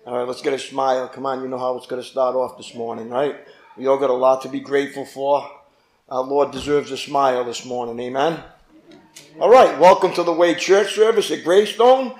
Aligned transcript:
All 0.06 0.16
right, 0.16 0.26
let's 0.26 0.40
get 0.40 0.54
a 0.54 0.58
smile. 0.58 1.06
Come 1.08 1.26
on, 1.26 1.42
you 1.42 1.48
know 1.48 1.58
how 1.58 1.76
it's 1.76 1.86
going 1.86 2.00
to 2.00 2.08
start 2.08 2.34
off 2.34 2.56
this 2.56 2.74
morning, 2.74 3.10
right? 3.10 3.36
We 3.76 3.86
all 3.86 3.98
got 3.98 4.08
a 4.08 4.14
lot 4.14 4.40
to 4.40 4.48
be 4.48 4.60
grateful 4.60 5.04
for. 5.04 5.50
Our 6.08 6.22
Lord 6.22 6.50
deserves 6.50 6.92
a 6.92 6.96
smile 6.96 7.44
this 7.44 7.66
morning. 7.66 8.00
Amen. 8.00 8.42
All 9.38 9.50
right, 9.50 9.78
welcome 9.78 10.14
to 10.14 10.22
the 10.22 10.32
Way 10.32 10.54
Church 10.54 10.94
service 10.94 11.30
at 11.30 11.44
Greystone. 11.44 12.18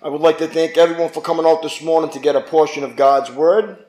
I 0.00 0.08
would 0.08 0.22
like 0.22 0.38
to 0.38 0.48
thank 0.48 0.78
everyone 0.78 1.10
for 1.10 1.20
coming 1.20 1.44
out 1.44 1.60
this 1.60 1.82
morning 1.82 2.08
to 2.12 2.20
get 2.20 2.36
a 2.36 2.40
portion 2.40 2.84
of 2.84 2.96
God's 2.96 3.30
Word. 3.30 3.84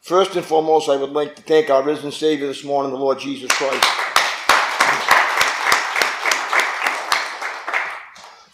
First 0.00 0.34
and 0.34 0.44
foremost, 0.44 0.88
I 0.88 0.96
would 0.96 1.10
like 1.10 1.36
to 1.36 1.42
thank 1.42 1.70
our 1.70 1.84
risen 1.84 2.10
Savior 2.10 2.48
this 2.48 2.64
morning, 2.64 2.90
the 2.90 2.98
Lord 2.98 3.20
Jesus 3.20 3.52
Christ. 3.52 3.86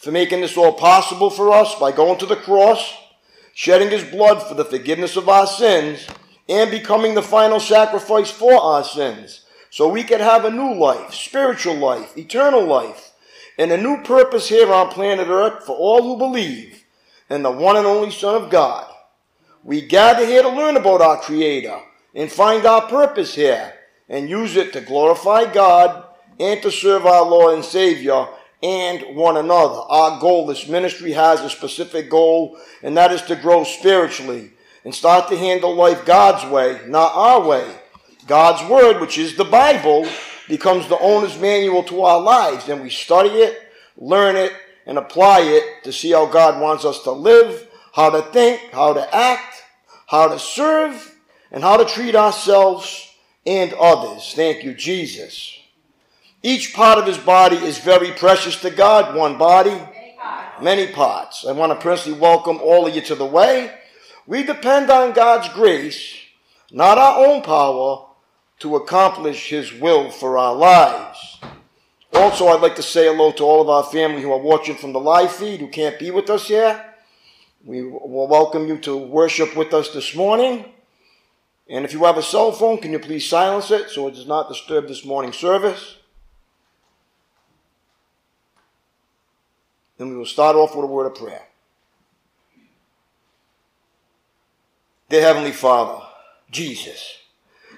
For 0.05 0.13
making 0.13 0.43
this 0.43 0.57
all 0.57 0.75
possible 0.75 1.31
for 1.31 1.51
us 1.51 1.75
by 1.77 1.91
going 1.91 2.19
to 2.19 2.27
the 2.27 2.37
cross, 2.37 2.95
shedding 3.55 3.91
his 3.91 4.05
blood 4.05 4.43
for 4.43 4.55
the 4.55 4.65
forgiveness 4.65 5.17
of 5.17 5.29
our 5.29 5.47
sins, 5.47 6.07
and 6.49 6.71
becoming 6.71 7.15
the 7.15 7.23
final 7.23 7.59
sacrifice 7.59 8.31
for 8.31 8.53
our 8.55 8.85
sins, 8.85 9.47
so 9.71 9.89
we 9.89 10.05
could 10.05 10.21
have 10.21 10.45
a 10.45 10.51
new 10.51 10.75
life, 10.75 11.15
spiritual 11.15 11.75
life, 11.75 12.17
eternal 12.19 12.63
life, 12.65 13.13
and 13.59 13.73
a 13.73 13.81
new 13.81 14.03
purpose 14.03 14.49
here 14.49 14.71
on 14.73 14.91
planet 14.91 15.29
Earth 15.29 15.65
for 15.65 15.75
all 15.75 16.03
who 16.03 16.19
believe 16.19 16.85
in 17.31 17.43
the 17.43 17.51
one 17.51 17.77
and 17.77 17.87
only 17.87 18.11
Son 18.11 18.41
of 18.41 18.51
God. 18.51 18.87
We 19.63 19.81
gather 19.81 20.27
here 20.27 20.43
to 20.43 20.49
learn 20.51 20.77
about 20.77 21.01
our 21.01 21.17
Creator 21.17 21.81
and 22.15 22.31
find 22.31 22.67
our 22.67 22.83
purpose 22.83 23.35
here 23.35 23.73
and 24.09 24.29
use 24.29 24.57
it 24.57 24.75
to 24.75 24.81
glorify 24.83 25.51
God 25.51 26.05
and 26.39 26.61
to 26.63 26.71
serve 26.71 27.07
our 27.07 27.25
Lord 27.25 27.55
and 27.55 27.65
Savior 27.65 28.27
and 28.65 29.15
one 29.15 29.37
another. 29.37 29.75
Our 29.75 30.19
goal, 30.19 30.47
this 30.47 30.67
ministry 30.67 31.13
has 31.13 31.43
a 31.43 31.51
specific 31.51 32.09
goal, 32.09 32.59
and 32.83 32.97
that 32.97 33.13
is 33.13 33.21
to 33.23 33.37
grow 33.37 33.63
spiritually 33.63 34.53
and 34.87 34.95
start 34.95 35.29
to 35.29 35.37
handle 35.37 35.75
life 35.75 36.07
God's 36.07 36.51
way, 36.51 36.81
not 36.87 37.13
our 37.15 37.47
way. 37.47 37.71
God's 38.27 38.67
word, 38.71 39.03
which 39.03 39.19
is 39.19 39.37
the 39.37 39.45
Bible, 39.45 40.09
becomes 40.49 40.89
the 40.89 40.99
owner's 40.99 41.39
manual 41.39 41.83
to 41.85 42.03
our 42.05 42.19
lives, 42.19 42.71
and 42.71 42.81
we 42.81 42.89
study 42.89 43.29
it, 43.29 43.61
learn 43.99 44.35
it, 44.35 44.53
and 44.87 44.97
apply 44.97 45.41
it 45.41 45.85
to 45.85 45.93
see 45.93 46.13
how 46.13 46.25
God 46.25 46.59
wants 46.59 46.87
us 46.87 47.03
to 47.03 47.11
live, 47.11 47.69
how 47.93 48.09
to 48.09 48.23
think, 48.33 48.63
how 48.73 48.95
to 48.95 49.15
act, 49.15 49.63
how 50.07 50.29
to 50.29 50.39
serve, 50.39 51.15
and 51.53 51.63
how 51.63 51.77
to 51.77 51.85
treat 51.85 52.17
ourselves 52.17 53.15
and 53.45 53.75
others. 53.75 54.33
Thank 54.35 54.65
you, 54.65 54.73
Jesus. 54.73 55.59
Each 56.45 56.75
part 56.75 56.99
of 56.99 57.07
his 57.07 57.17
body 57.17 57.57
is 57.57 57.79
very 57.79 58.13
precious 58.13 58.61
to 58.61 58.71
God. 58.71 59.17
One 59.17 59.39
body, 59.39 59.81
many 60.61 60.89
parts. 60.89 61.47
I 61.47 61.53
want 61.53 61.73
to 61.73 61.83
personally 61.83 62.19
welcome 62.19 62.59
all 62.61 62.87
of 62.87 62.95
you 62.95 63.01
to 63.01 63.15
the 63.15 63.25
way. 63.25 63.75
We 64.27 64.43
depend 64.43 64.91
on 64.91 65.15
God's 65.15 65.49
grace, 65.55 66.15
not 66.71 66.99
our 66.99 67.25
own 67.27 67.41
power, 67.41 68.09
to 68.59 68.77
accomplish 68.77 69.49
his 69.49 69.73
will 69.73 70.11
for 70.11 70.37
our 70.37 70.55
lives. 70.55 71.39
Also, 72.13 72.49
I'd 72.49 72.61
like 72.61 72.77
to 72.77 72.83
say 72.83 73.07
hello 73.07 73.33
to 73.33 73.43
all 73.43 73.63
of 73.63 73.71
our 73.71 73.85
family 73.85 74.21
who 74.21 74.31
are 74.31 74.39
watching 74.39 74.77
from 74.77 74.93
the 74.93 75.01
live 75.01 75.33
feed 75.33 75.61
who 75.61 75.69
can't 75.69 75.99
be 75.99 76.11
with 76.11 76.29
us 76.29 76.49
here. 76.49 76.85
We 77.65 77.85
will 77.85 78.29
welcome 78.29 78.69
you 78.69 78.77
to 78.81 78.95
worship 78.95 79.57
with 79.57 79.73
us 79.73 79.95
this 79.95 80.15
morning. 80.15 80.67
And 81.71 81.87
if 81.87 81.95
you 81.95 82.05
have 82.05 82.19
a 82.19 82.23
cell 82.23 82.53
phone, 82.53 82.83
can 82.83 82.93
you 82.93 82.99
please 82.99 83.27
silence 83.27 83.71
it 83.71 83.89
so 83.89 84.09
it 84.09 84.15
does 84.15 84.27
not 84.27 84.51
disturb 84.51 84.89
this 84.89 85.07
morning's 85.07 85.39
service? 85.39 85.97
Then 89.97 90.11
we 90.11 90.17
will 90.17 90.27
start 90.27 90.57
off 90.57 90.75
with 90.75 90.85
a 90.85 90.89
word 90.89 91.07
of 91.07 91.15
prayer. 91.15 91.43
Dear 95.09 95.23
Heavenly 95.23 95.53
Father, 95.53 96.05
Jesus, 96.51 97.19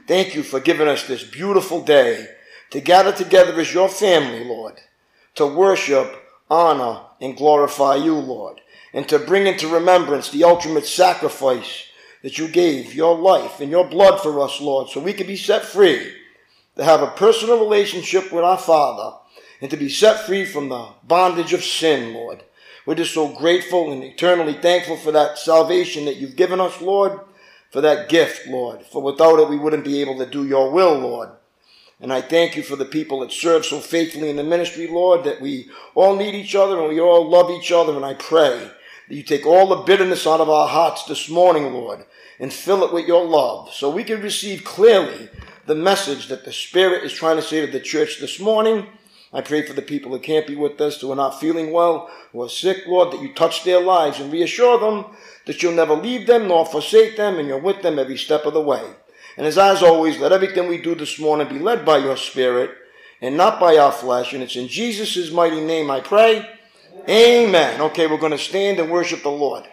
thank 0.07 0.35
you 0.35 0.43
for 0.43 0.61
giving 0.61 0.89
us 0.89 1.07
this 1.07 1.25
beautiful 1.25 1.83
day 1.83 2.27
to 2.71 2.81
gather 2.81 3.13
together 3.13 3.59
as 3.61 3.75
your 3.75 3.89
family, 3.89 4.45
Lord, 4.45 4.81
to 5.35 5.47
worship, 5.47 6.15
honor, 6.51 7.01
and 7.21 7.37
glorify 7.37 7.97
you, 7.97 8.15
Lord, 8.15 8.61
and 8.93 9.09
to 9.09 9.19
bring 9.19 9.47
into 9.47 9.69
remembrance 9.69 10.31
the 10.31 10.45
ultimate 10.45 10.87
sacrifice 10.87 11.85
that 12.23 12.39
you 12.39 12.49
gave, 12.49 12.95
your 12.95 13.17
life 13.17 13.61
and 13.61 13.71
your 13.71 13.87
blood 13.87 14.21
for 14.21 14.41
us, 14.41 14.61
Lord, 14.61 14.89
so 14.89 15.01
we 15.01 15.13
could 15.13 15.27
be 15.27 15.37
set 15.37 15.65
free 15.65 16.13
to 16.77 16.85
have 16.85 17.03
a 17.03 17.09
personal 17.09 17.59
relationship 17.59 18.33
with 18.33 18.45
our 18.45 18.59
Father 18.59 19.17
and 19.61 19.71
to 19.71 19.77
be 19.77 19.89
set 19.89 20.27
free 20.27 20.45
from 20.45 20.69
the 20.69 20.89
bondage 21.05 21.53
of 21.53 21.65
sin, 21.65 22.13
Lord. 22.13 22.43
We're 22.85 22.95
just 22.95 23.15
so 23.15 23.29
grateful 23.29 23.91
and 23.91 24.05
eternally 24.05 24.55
thankful 24.55 24.97
for 24.97 25.11
that 25.13 25.39
salvation 25.39 26.05
that 26.05 26.17
you've 26.17 26.37
given 26.37 26.61
us, 26.61 26.81
Lord, 26.81 27.19
for 27.73 27.81
that 27.81 28.09
gift, 28.09 28.47
Lord. 28.47 28.83
For 28.87 29.03
without 29.03 29.41
it, 29.41 29.49
we 29.49 29.59
wouldn't 29.59 29.85
be 29.85 30.01
able 30.01 30.17
to 30.19 30.27
do 30.27 30.47
your 30.47 30.71
will, 30.71 30.97
Lord. 30.99 31.31
And 32.01 32.13
I 32.13 32.21
thank 32.21 32.57
you 32.57 32.63
for 32.63 32.77
the 32.77 32.85
people 32.85 33.21
that 33.21 33.33
serve 33.33 33.65
so 33.65 33.81
faithfully 33.81 34.29
in 34.29 34.37
the 34.37 34.45
ministry, 34.45 34.87
Lord, 34.87 35.25
that 35.25 35.41
we 35.41 35.71
all 35.95 36.15
need 36.15 36.35
each 36.35 36.55
other 36.55 36.79
and 36.79 36.89
we 36.89 37.01
all 37.01 37.29
love 37.29 37.51
each 37.51 37.73
other. 37.73 37.97
And 37.97 38.05
I 38.05 38.15
pray 38.15 38.71
that 39.09 39.15
you 39.15 39.23
take 39.23 39.47
all 39.47 39.67
the 39.67 39.83
bitterness 39.83 40.27
out 40.27 40.41
of 40.41 40.51
our 40.51 40.69
hearts 40.69 41.05
this 41.05 41.31
morning, 41.31 41.73
Lord, 41.73 42.05
and 42.39 42.53
fill 42.53 42.85
it 42.85 42.93
with 42.93 43.07
your 43.07 43.25
love 43.25 43.73
so 43.73 43.89
we 43.89 44.05
can 44.05 44.21
receive 44.21 44.63
clearly 44.63 45.31
the 45.65 45.75
message 45.75 46.29
that 46.29 46.45
the 46.45 46.53
Spirit 46.53 47.03
is 47.03 47.13
trying 47.13 47.37
to 47.37 47.43
say 47.43 47.65
to 47.65 47.73
the 47.73 47.81
church 47.81 48.21
this 48.21 48.39
morning 48.39 48.87
I 49.37 49.43
pray 49.43 49.61
for 49.61 49.75
the 49.75 49.83
people 49.83 50.13
who 50.13 50.19
can't 50.19 50.47
be 50.47 50.57
with 50.57 50.81
us, 50.81 50.99
who 50.99 51.13
are 51.13 51.17
not 51.17 51.39
feeling 51.39 51.71
well, 51.71 52.09
who 52.33 52.43
are 52.43 52.49
sick, 52.49 52.87
Lord, 52.87 53.13
that 53.13 53.21
you 53.21 53.35
touch 53.35 53.65
their 53.65 53.83
lives 53.83 54.19
and 54.19 54.33
reassure 54.33 54.81
them 54.81 55.05
that 55.45 55.63
you'll 55.63 55.75
never 55.75 55.93
leave 55.93 56.27
them 56.27 56.49
nor 56.49 56.65
forsake 56.65 57.19
them 57.19 57.39
and 57.39 57.47
you're 57.47 57.59
with 57.59 57.83
them 57.83 57.99
every 57.99 58.17
step 58.17 58.47
of 58.47 58.55
the 58.55 58.63
way. 58.63 58.83
And 59.37 59.47
as, 59.47 59.59
as 59.59 59.83
always, 59.83 60.19
let 60.19 60.33
everything 60.33 60.69
we 60.69 60.81
do 60.81 60.95
this 60.95 61.19
morning 61.19 61.49
be 61.51 61.59
led 61.59 61.85
by 61.85 61.99
your 61.99 62.17
Spirit 62.17 62.71
and 63.21 63.37
not 63.37 63.61
by 63.61 63.77
our 63.77 63.93
flesh. 63.93 64.33
And 64.33 64.43
it's 64.43 64.57
in 64.57 64.69
Jesus' 64.69 65.31
mighty 65.31 65.61
name 65.61 65.91
I 65.91 66.01
pray. 66.01 66.49
Amen. 67.07 67.83
Okay, 67.83 68.07
we're 68.07 68.17
going 68.17 68.33
to 68.33 68.39
stand 68.39 68.81
and 68.81 68.91
worship 68.91 69.23
the 69.23 69.29
Lord. 69.29 69.69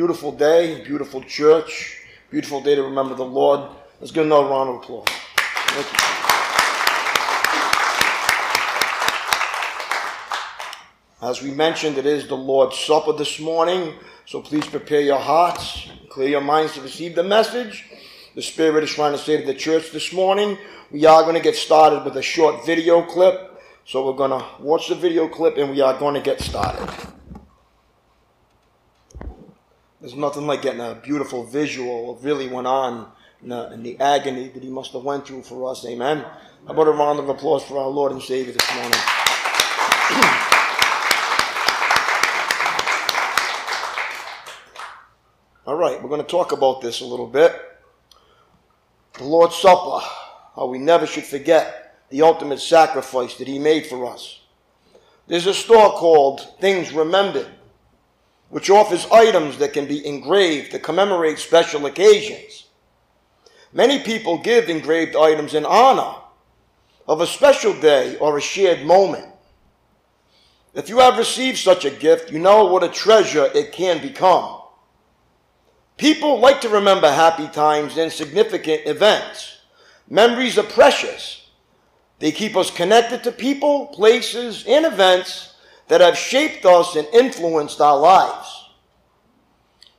Beautiful 0.00 0.32
day, 0.32 0.82
beautiful 0.82 1.22
church, 1.24 2.00
beautiful 2.30 2.62
day 2.62 2.74
to 2.74 2.82
remember 2.82 3.14
the 3.14 3.22
Lord. 3.22 3.68
Let's 4.00 4.10
give 4.10 4.24
another 4.24 4.48
round 4.48 4.70
of 4.70 4.76
applause. 4.76 5.04
Thank 5.06 5.92
you. 11.20 11.28
As 11.28 11.42
we 11.42 11.50
mentioned, 11.50 11.98
it 11.98 12.06
is 12.06 12.26
the 12.26 12.34
Lord's 12.34 12.78
Supper 12.78 13.12
this 13.12 13.38
morning, 13.40 13.92
so 14.24 14.40
please 14.40 14.66
prepare 14.66 15.02
your 15.02 15.18
hearts, 15.18 15.90
clear 16.08 16.30
your 16.30 16.40
minds 16.40 16.72
to 16.76 16.80
receive 16.80 17.14
the 17.14 17.22
message. 17.22 17.84
The 18.34 18.40
Spirit 18.40 18.84
is 18.84 18.90
trying 18.94 19.12
to 19.12 19.18
say 19.18 19.38
to 19.38 19.46
the 19.46 19.52
church 19.52 19.92
this 19.92 20.14
morning. 20.14 20.56
We 20.90 21.04
are 21.04 21.24
going 21.24 21.34
to 21.36 21.42
get 21.42 21.56
started 21.56 22.06
with 22.06 22.16
a 22.16 22.22
short 22.22 22.64
video 22.64 23.02
clip. 23.02 23.60
So 23.84 24.06
we're 24.06 24.16
going 24.16 24.30
to 24.30 24.46
watch 24.60 24.88
the 24.88 24.94
video 24.94 25.28
clip 25.28 25.58
and 25.58 25.70
we 25.70 25.82
are 25.82 25.98
going 25.98 26.14
to 26.14 26.22
get 26.22 26.40
started. 26.40 26.88
There's 30.00 30.14
nothing 30.14 30.46
like 30.46 30.62
getting 30.62 30.80
a 30.80 30.94
beautiful 30.94 31.44
visual 31.44 32.12
of 32.12 32.24
really 32.24 32.48
went 32.48 32.66
on 32.66 33.12
in 33.42 33.50
the, 33.50 33.70
in 33.72 33.82
the 33.82 34.00
agony 34.00 34.48
that 34.48 34.62
he 34.62 34.70
must 34.70 34.94
have 34.94 35.02
went 35.02 35.26
through 35.26 35.42
for 35.42 35.70
us. 35.70 35.84
Amen. 35.84 36.24
How 36.66 36.72
about 36.72 36.88
a 36.88 36.92
round 36.92 37.18
of 37.18 37.28
applause 37.28 37.62
for 37.64 37.76
our 37.76 37.88
Lord 37.88 38.12
and 38.12 38.22
Savior 38.22 38.54
this 38.54 38.74
morning? 38.74 38.92
All 45.66 45.76
right, 45.76 46.02
we're 46.02 46.08
going 46.08 46.22
to 46.22 46.26
talk 46.26 46.52
about 46.52 46.80
this 46.80 47.02
a 47.02 47.06
little 47.06 47.26
bit. 47.26 47.54
The 49.18 49.24
Lord's 49.24 49.56
Supper, 49.56 49.98
how 50.56 50.64
we 50.66 50.78
never 50.78 51.06
should 51.06 51.24
forget 51.24 52.06
the 52.08 52.22
ultimate 52.22 52.60
sacrifice 52.60 53.34
that 53.34 53.48
He 53.48 53.58
made 53.58 53.84
for 53.84 54.10
us. 54.10 54.40
There's 55.26 55.46
a 55.46 55.52
store 55.52 55.92
called 55.92 56.58
Things 56.58 56.90
Remembered 56.90 57.50
which 58.50 58.68
offers 58.68 59.06
items 59.10 59.58
that 59.58 59.72
can 59.72 59.86
be 59.86 60.04
engraved 60.06 60.72
to 60.72 60.78
commemorate 60.78 61.38
special 61.38 61.86
occasions. 61.86 62.66
Many 63.72 64.00
people 64.00 64.38
give 64.38 64.68
engraved 64.68 65.14
items 65.16 65.54
in 65.54 65.64
honor 65.64 66.16
of 67.06 67.20
a 67.20 67.26
special 67.26 67.72
day 67.72 68.16
or 68.16 68.36
a 68.36 68.40
shared 68.40 68.84
moment. 68.84 69.26
If 70.74 70.88
you 70.88 70.98
have 70.98 71.18
received 71.18 71.58
such 71.58 71.84
a 71.84 71.90
gift, 71.90 72.32
you 72.32 72.40
know 72.40 72.64
what 72.66 72.84
a 72.84 72.88
treasure 72.88 73.48
it 73.54 73.72
can 73.72 74.02
become. 74.02 74.60
People 75.96 76.40
like 76.40 76.60
to 76.62 76.68
remember 76.68 77.10
happy 77.10 77.46
times 77.48 77.96
and 77.98 78.10
significant 78.10 78.82
events. 78.86 79.58
Memories 80.08 80.58
are 80.58 80.64
precious. 80.64 81.48
They 82.18 82.32
keep 82.32 82.56
us 82.56 82.70
connected 82.70 83.22
to 83.24 83.32
people, 83.32 83.88
places, 83.88 84.64
and 84.66 84.86
events 84.86 85.49
that 85.90 86.00
have 86.00 86.16
shaped 86.16 86.64
us 86.64 86.94
and 86.94 87.08
influenced 87.12 87.80
our 87.80 87.98
lives. 87.98 88.68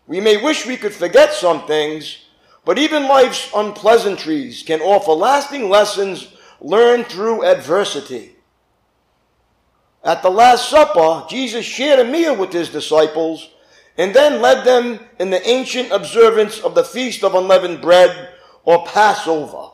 We 0.07 0.21
may 0.21 0.37
wish 0.37 0.65
we 0.65 0.77
could 0.77 0.93
forget 0.93 1.33
some 1.33 1.67
things, 1.67 2.17
but 2.63 2.79
even 2.79 3.09
life's 3.09 3.51
unpleasantries 3.53 4.63
can 4.63 4.79
offer 4.79 5.11
lasting 5.11 5.69
lessons 5.69 6.33
learned 6.61 7.07
through 7.07 7.43
adversity. 7.43 8.37
At 10.01 10.23
the 10.23 10.31
Last 10.31 10.69
Supper, 10.69 11.25
Jesus 11.27 11.65
shared 11.65 11.99
a 11.99 12.09
meal 12.09 12.37
with 12.37 12.53
his 12.53 12.69
disciples 12.69 13.49
and 13.97 14.13
then 14.13 14.41
led 14.41 14.65
them 14.65 14.97
in 15.19 15.29
the 15.29 15.45
ancient 15.45 15.91
observance 15.91 16.61
of 16.61 16.73
the 16.73 16.85
Feast 16.85 17.21
of 17.25 17.35
Unleavened 17.35 17.81
Bread 17.81 18.29
or 18.63 18.85
Passover. 18.85 19.71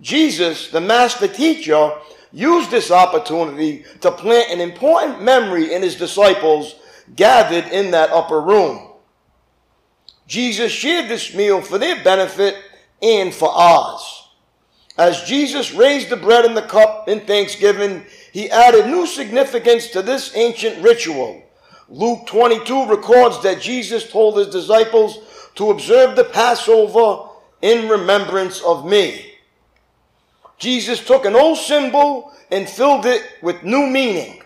Jesus, 0.00 0.70
the 0.70 0.80
master 0.80 1.28
teacher, 1.28 1.92
used 2.32 2.70
this 2.70 2.90
opportunity 2.90 3.84
to 4.00 4.10
plant 4.10 4.50
an 4.50 4.60
important 4.60 5.22
memory 5.22 5.72
in 5.72 5.82
his 5.82 5.96
disciples 5.96 6.76
gathered 7.16 7.66
in 7.72 7.90
that 7.90 8.10
upper 8.10 8.40
room. 8.40 8.92
Jesus 10.26 10.70
shared 10.70 11.08
this 11.08 11.34
meal 11.34 11.60
for 11.60 11.78
their 11.78 12.02
benefit 12.04 12.56
and 13.02 13.34
for 13.34 13.50
ours. 13.50 14.28
As 14.96 15.22
Jesus 15.24 15.72
raised 15.72 16.08
the 16.08 16.16
bread 16.16 16.44
and 16.44 16.56
the 16.56 16.62
cup 16.62 17.08
in 17.08 17.20
thanksgiving, 17.20 18.04
he 18.32 18.50
added 18.50 18.86
new 18.86 19.06
significance 19.06 19.88
to 19.88 20.02
this 20.02 20.36
ancient 20.36 20.82
ritual. 20.82 21.42
Luke 21.88 22.26
22 22.26 22.86
records 22.86 23.42
that 23.42 23.60
Jesus 23.60 24.08
told 24.10 24.38
his 24.38 24.48
disciples 24.48 25.18
to 25.56 25.70
observe 25.70 26.14
the 26.14 26.24
Passover 26.24 27.28
in 27.62 27.88
remembrance 27.88 28.60
of 28.62 28.86
me. 28.86 29.29
Jesus 30.60 31.04
took 31.04 31.24
an 31.24 31.34
old 31.34 31.58
symbol 31.58 32.32
and 32.50 32.68
filled 32.68 33.06
it 33.06 33.22
with 33.42 33.64
new 33.64 33.86
meaning. 33.86 34.42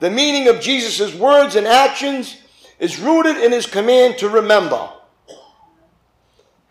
The 0.00 0.10
meaning 0.10 0.48
of 0.48 0.60
Jesus' 0.60 1.14
words 1.14 1.54
and 1.54 1.66
actions 1.66 2.36
is 2.80 2.98
rooted 2.98 3.36
in 3.36 3.52
his 3.52 3.66
command 3.66 4.18
to 4.18 4.28
remember. 4.28 4.90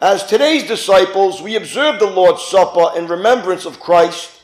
As 0.01 0.25
today's 0.25 0.67
disciples, 0.67 1.41
we 1.41 1.55
observe 1.55 1.99
the 1.99 2.07
Lord's 2.07 2.43
Supper 2.43 2.97
in 2.97 3.07
remembrance 3.07 3.65
of 3.65 3.79
Christ. 3.79 4.43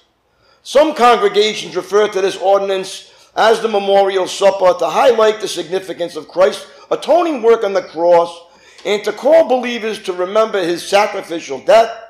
Some 0.64 0.96
congregations 0.96 1.76
refer 1.76 2.08
to 2.08 2.22
this 2.22 2.38
ordinance 2.38 3.12
as 3.36 3.62
the 3.62 3.68
memorial 3.68 4.28
supper 4.28 4.74
to 4.80 4.88
highlight 4.88 5.42
the 5.42 5.48
significance 5.48 6.16
of 6.16 6.28
Christ's 6.28 6.66
atoning 6.90 7.42
work 7.42 7.64
on 7.64 7.74
the 7.74 7.84
cross 7.84 8.46
and 8.86 9.04
to 9.04 9.12
call 9.12 9.50
believers 9.50 10.02
to 10.04 10.14
remember 10.14 10.62
his 10.64 10.88
sacrificial 10.88 11.60
death 11.60 12.07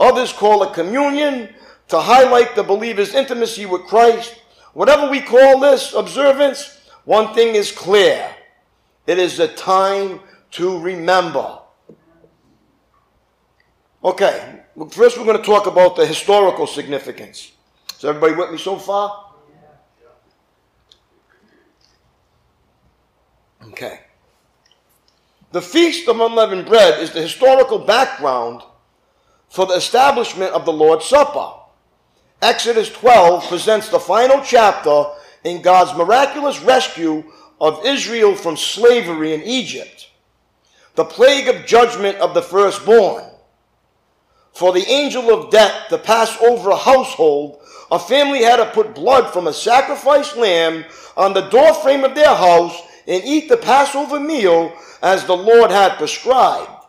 Others 0.00 0.32
call 0.32 0.62
it 0.64 0.74
communion 0.74 1.54
to 1.88 2.00
highlight 2.00 2.54
the 2.54 2.62
believer's 2.62 3.14
intimacy 3.14 3.66
with 3.66 3.82
Christ. 3.82 4.34
Whatever 4.72 5.08
we 5.08 5.20
call 5.20 5.60
this 5.60 5.92
observance, 5.94 6.78
one 7.04 7.34
thing 7.34 7.54
is 7.54 7.70
clear. 7.70 8.34
It 9.06 9.18
is 9.18 9.38
a 9.38 9.48
time 9.48 10.20
to 10.52 10.78
remember. 10.78 11.58
Okay, 14.02 14.60
first 14.90 15.16
we're 15.16 15.24
going 15.24 15.38
to 15.38 15.42
talk 15.42 15.66
about 15.66 15.96
the 15.96 16.06
historical 16.06 16.66
significance. 16.66 17.52
Is 17.96 18.04
everybody 18.04 18.34
with 18.34 18.50
me 18.50 18.58
so 18.58 18.76
far? 18.76 19.32
Okay. 23.68 24.00
The 25.52 25.62
Feast 25.62 26.08
of 26.08 26.20
Unleavened 26.20 26.66
Bread 26.66 27.00
is 27.00 27.12
the 27.12 27.22
historical 27.22 27.78
background 27.78 28.62
for 29.54 29.66
the 29.66 29.74
establishment 29.74 30.52
of 30.52 30.64
the 30.64 30.72
Lord's 30.72 31.04
Supper. 31.04 31.52
Exodus 32.42 32.90
12 32.90 33.48
presents 33.48 33.88
the 33.88 34.00
final 34.00 34.40
chapter 34.44 35.04
in 35.44 35.62
God's 35.62 35.96
miraculous 35.96 36.60
rescue 36.60 37.22
of 37.60 37.86
Israel 37.86 38.34
from 38.34 38.56
slavery 38.56 39.32
in 39.32 39.42
Egypt, 39.44 40.10
the 40.96 41.04
plague 41.04 41.46
of 41.46 41.66
judgment 41.66 42.18
of 42.18 42.34
the 42.34 42.42
firstborn. 42.42 43.22
For 44.54 44.72
the 44.72 44.88
angel 44.88 45.32
of 45.32 45.52
death 45.52 45.88
to 45.88 45.98
pass 45.98 46.36
over 46.42 46.70
a 46.70 46.76
household, 46.76 47.60
a 47.92 47.98
family 48.00 48.42
had 48.42 48.56
to 48.56 48.66
put 48.72 48.96
blood 48.96 49.32
from 49.32 49.46
a 49.46 49.52
sacrificed 49.52 50.36
lamb 50.36 50.84
on 51.16 51.32
the 51.32 51.48
doorframe 51.48 52.02
of 52.02 52.16
their 52.16 52.34
house 52.34 52.76
and 53.06 53.22
eat 53.22 53.48
the 53.48 53.56
Passover 53.56 54.18
meal 54.18 54.76
as 55.00 55.24
the 55.24 55.36
Lord 55.36 55.70
had 55.70 55.96
prescribed. 55.96 56.83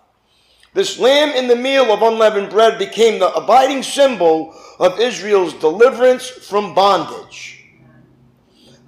This 0.76 1.00
lamb 1.00 1.30
in 1.30 1.48
the 1.48 1.56
meal 1.56 1.94
of 1.94 2.02
unleavened 2.02 2.50
bread 2.50 2.78
became 2.78 3.18
the 3.18 3.34
abiding 3.34 3.82
symbol 3.82 4.54
of 4.78 5.00
Israel's 5.00 5.54
deliverance 5.54 6.28
from 6.28 6.76
bondage. 6.76 7.64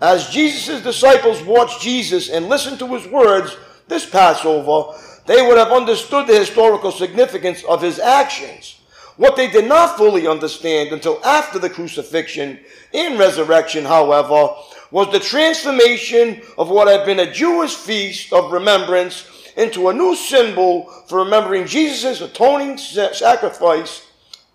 As 0.01 0.29
Jesus' 0.29 0.83
disciples 0.83 1.41
watched 1.43 1.81
Jesus 1.81 2.29
and 2.29 2.49
listened 2.49 2.79
to 2.79 2.93
his 2.93 3.07
words 3.07 3.55
this 3.87 4.05
Passover, 4.05 4.99
they 5.27 5.41
would 5.41 5.57
have 5.57 5.71
understood 5.71 6.27
the 6.27 6.37
historical 6.37 6.91
significance 6.91 7.63
of 7.63 7.81
his 7.81 7.99
actions. 7.99 8.81
What 9.15 9.37
they 9.37 9.49
did 9.49 9.69
not 9.69 9.95
fully 9.95 10.27
understand 10.27 10.91
until 10.91 11.23
after 11.23 11.57
the 11.57 11.69
crucifixion 11.69 12.59
and 12.93 13.17
resurrection, 13.17 13.85
however, 13.85 14.53
was 14.91 15.09
the 15.13 15.21
transformation 15.21 16.41
of 16.57 16.69
what 16.69 16.89
had 16.89 17.05
been 17.05 17.19
a 17.19 17.31
Jewish 17.31 17.75
feast 17.75 18.33
of 18.33 18.51
remembrance 18.51 19.25
into 19.57 19.89
a 19.89 19.93
new 19.93 20.15
symbol 20.15 20.85
for 21.07 21.19
remembering 21.19 21.65
Jesus' 21.65 22.21
atoning 22.21 22.77
sacrifice 22.77 24.05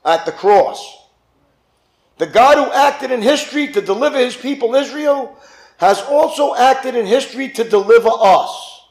at 0.05 0.25
the 0.25 0.33
cross. 0.33 1.09
The 2.19 2.27
God 2.27 2.57
who 2.57 2.73
acted 2.73 3.11
in 3.11 3.21
history 3.21 3.67
to 3.73 3.81
deliver 3.81 4.17
his 4.17 4.37
people 4.37 4.77
Israel 4.77 5.37
has 5.79 6.01
also 6.03 6.55
acted 6.55 6.95
in 6.95 7.05
history 7.05 7.49
to 7.49 7.65
deliver 7.65 8.11
us. 8.13 8.87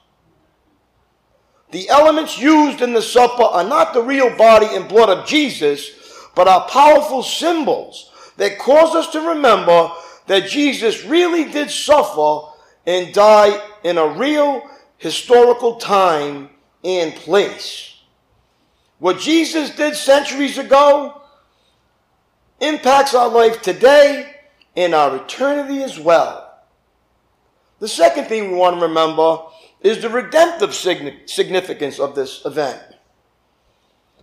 The 1.71 1.87
elements 1.87 2.37
used 2.37 2.81
in 2.81 2.91
the 2.91 3.01
supper 3.01 3.43
are 3.43 3.63
not 3.63 3.93
the 3.93 4.03
real 4.03 4.35
body 4.35 4.67
and 4.71 4.89
blood 4.89 5.09
of 5.09 5.25
Jesus, 5.25 5.89
but 6.35 6.49
are 6.49 6.67
powerful 6.67 7.23
symbols 7.23 8.11
that 8.35 8.59
cause 8.59 8.93
us 8.95 9.11
to 9.13 9.21
remember 9.21 9.89
that 10.27 10.49
Jesus 10.49 11.05
really 11.05 11.49
did 11.49 11.71
suffer 11.71 12.49
and 12.85 13.13
die 13.13 13.65
in 13.85 13.97
a 13.97 14.07
real 14.07 14.69
historical 15.01 15.77
time 15.77 16.47
and 16.83 17.15
place. 17.15 17.95
What 18.99 19.19
Jesus 19.19 19.71
did 19.71 19.95
centuries 19.95 20.59
ago 20.59 21.23
impacts 22.59 23.15
our 23.15 23.27
life 23.27 23.63
today 23.63 24.31
and 24.75 24.93
our 24.93 25.15
eternity 25.15 25.81
as 25.81 25.99
well. 25.99 26.53
The 27.79 27.87
second 27.87 28.25
thing 28.25 28.51
we 28.51 28.57
want 28.57 28.75
to 28.79 28.85
remember 28.85 29.39
is 29.81 30.03
the 30.03 30.09
redemptive 30.09 30.75
significance 30.75 31.99
of 31.99 32.13
this 32.13 32.45
event. 32.45 32.79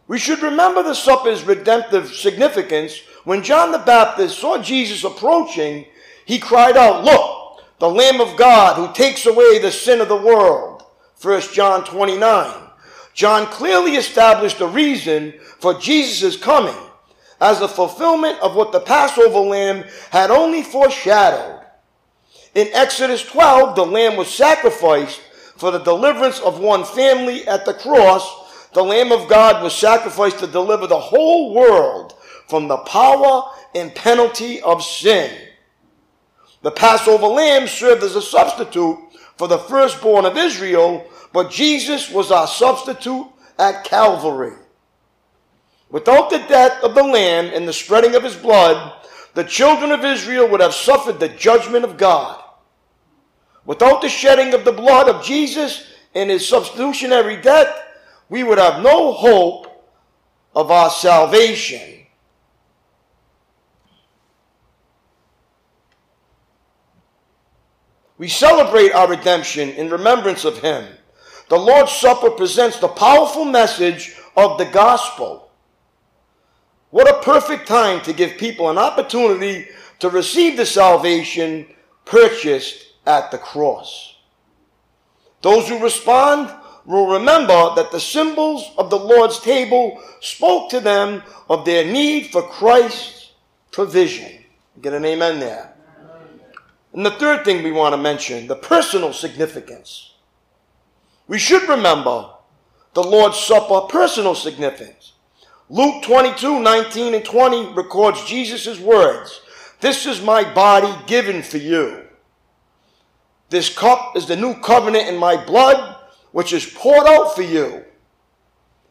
We 0.06 0.20
should 0.20 0.40
remember 0.42 0.84
the 0.84 0.94
supper's 0.94 1.42
redemptive 1.42 2.14
significance. 2.14 3.00
When 3.24 3.42
John 3.42 3.72
the 3.72 3.78
Baptist 3.78 4.38
saw 4.38 4.62
Jesus 4.62 5.02
approaching, 5.02 5.86
he 6.24 6.38
cried 6.38 6.76
out, 6.76 7.04
Look, 7.04 7.37
the 7.78 7.88
Lamb 7.88 8.20
of 8.20 8.36
God 8.36 8.76
who 8.76 8.92
takes 8.92 9.26
away 9.26 9.58
the 9.58 9.70
sin 9.70 10.00
of 10.00 10.08
the 10.08 10.16
world. 10.16 10.82
1 11.20 11.40
John 11.52 11.84
29. 11.84 12.68
John 13.14 13.46
clearly 13.46 13.96
established 13.96 14.58
the 14.58 14.68
reason 14.68 15.34
for 15.58 15.74
Jesus' 15.74 16.36
coming 16.36 16.76
as 17.40 17.60
the 17.60 17.68
fulfillment 17.68 18.38
of 18.40 18.54
what 18.54 18.72
the 18.72 18.80
Passover 18.80 19.40
lamb 19.40 19.84
had 20.10 20.30
only 20.30 20.62
foreshadowed. 20.62 21.64
In 22.54 22.68
Exodus 22.72 23.24
12, 23.24 23.76
the 23.76 23.86
lamb 23.86 24.16
was 24.16 24.28
sacrificed 24.28 25.20
for 25.56 25.70
the 25.70 25.78
deliverance 25.78 26.40
of 26.40 26.60
one 26.60 26.84
family 26.84 27.46
at 27.46 27.64
the 27.64 27.74
cross. 27.74 28.70
The 28.72 28.82
Lamb 28.82 29.12
of 29.12 29.28
God 29.28 29.62
was 29.62 29.74
sacrificed 29.74 30.38
to 30.38 30.46
deliver 30.46 30.86
the 30.86 30.98
whole 30.98 31.52
world 31.54 32.14
from 32.48 32.68
the 32.68 32.78
power 32.78 33.50
and 33.74 33.94
penalty 33.94 34.62
of 34.62 34.82
sin. 34.82 35.47
The 36.62 36.70
Passover 36.70 37.26
lamb 37.26 37.68
served 37.68 38.02
as 38.02 38.16
a 38.16 38.22
substitute 38.22 38.98
for 39.36 39.46
the 39.46 39.58
firstborn 39.58 40.24
of 40.24 40.36
Israel, 40.36 41.06
but 41.32 41.50
Jesus 41.50 42.10
was 42.10 42.32
our 42.32 42.46
substitute 42.46 43.26
at 43.58 43.84
Calvary. 43.84 44.56
Without 45.90 46.30
the 46.30 46.38
death 46.38 46.82
of 46.82 46.94
the 46.94 47.02
lamb 47.02 47.50
and 47.54 47.66
the 47.66 47.72
spreading 47.72 48.14
of 48.14 48.24
his 48.24 48.36
blood, 48.36 48.92
the 49.34 49.44
children 49.44 49.92
of 49.92 50.04
Israel 50.04 50.48
would 50.48 50.60
have 50.60 50.74
suffered 50.74 51.20
the 51.20 51.28
judgment 51.28 51.84
of 51.84 51.96
God. 51.96 52.42
Without 53.64 54.02
the 54.02 54.08
shedding 54.08 54.52
of 54.54 54.64
the 54.64 54.72
blood 54.72 55.08
of 55.08 55.24
Jesus 55.24 55.84
and 56.14 56.30
his 56.30 56.48
substitutionary 56.48 57.36
death, 57.36 57.72
we 58.28 58.42
would 58.42 58.58
have 58.58 58.82
no 58.82 59.12
hope 59.12 59.66
of 60.54 60.70
our 60.70 60.90
salvation. 60.90 61.97
We 68.18 68.28
celebrate 68.28 68.92
our 68.92 69.08
redemption 69.08 69.70
in 69.70 69.90
remembrance 69.90 70.44
of 70.44 70.58
him. 70.58 70.86
The 71.48 71.56
Lord's 71.56 71.92
Supper 71.92 72.30
presents 72.30 72.78
the 72.78 72.88
powerful 72.88 73.44
message 73.44 74.16
of 74.36 74.58
the 74.58 74.66
gospel. 74.66 75.50
What 76.90 77.08
a 77.08 77.22
perfect 77.22 77.68
time 77.68 78.02
to 78.02 78.12
give 78.12 78.36
people 78.38 78.70
an 78.70 78.78
opportunity 78.78 79.68
to 80.00 80.10
receive 80.10 80.56
the 80.56 80.66
salvation 80.66 81.66
purchased 82.04 82.92
at 83.06 83.30
the 83.30 83.38
cross. 83.38 84.16
Those 85.42 85.68
who 85.68 85.78
respond 85.78 86.52
will 86.84 87.06
remember 87.06 87.74
that 87.76 87.90
the 87.92 88.00
symbols 88.00 88.70
of 88.76 88.90
the 88.90 88.98
Lord's 88.98 89.38
table 89.40 90.02
spoke 90.20 90.70
to 90.70 90.80
them 90.80 91.22
of 91.48 91.64
their 91.64 91.84
need 91.84 92.32
for 92.32 92.42
Christ's 92.42 93.32
provision. 93.70 94.44
Get 94.80 94.94
an 94.94 95.04
amen 95.04 95.38
there. 95.38 95.74
And 96.98 97.06
the 97.06 97.12
third 97.12 97.44
thing 97.44 97.62
we 97.62 97.70
want 97.70 97.92
to 97.92 97.96
mention 97.96 98.48
the 98.48 98.56
personal 98.56 99.12
significance. 99.12 100.14
We 101.28 101.38
should 101.38 101.68
remember 101.68 102.28
the 102.92 103.04
Lord's 103.04 103.38
Supper 103.38 103.82
personal 103.82 104.34
significance. 104.34 105.12
Luke 105.68 106.02
22, 106.02 106.58
19 106.58 107.14
and 107.14 107.24
20 107.24 107.74
records 107.74 108.24
Jesus' 108.24 108.80
words. 108.80 109.42
This 109.78 110.06
is 110.06 110.20
my 110.20 110.42
body 110.52 110.92
given 111.06 111.40
for 111.40 111.58
you. 111.58 112.02
This 113.48 113.72
cup 113.72 114.16
is 114.16 114.26
the 114.26 114.34
new 114.34 114.54
covenant 114.54 115.06
in 115.06 115.18
my 115.18 115.36
blood, 115.36 115.98
which 116.32 116.52
is 116.52 116.66
poured 116.66 117.06
out 117.06 117.32
for 117.36 117.42
you. 117.42 117.84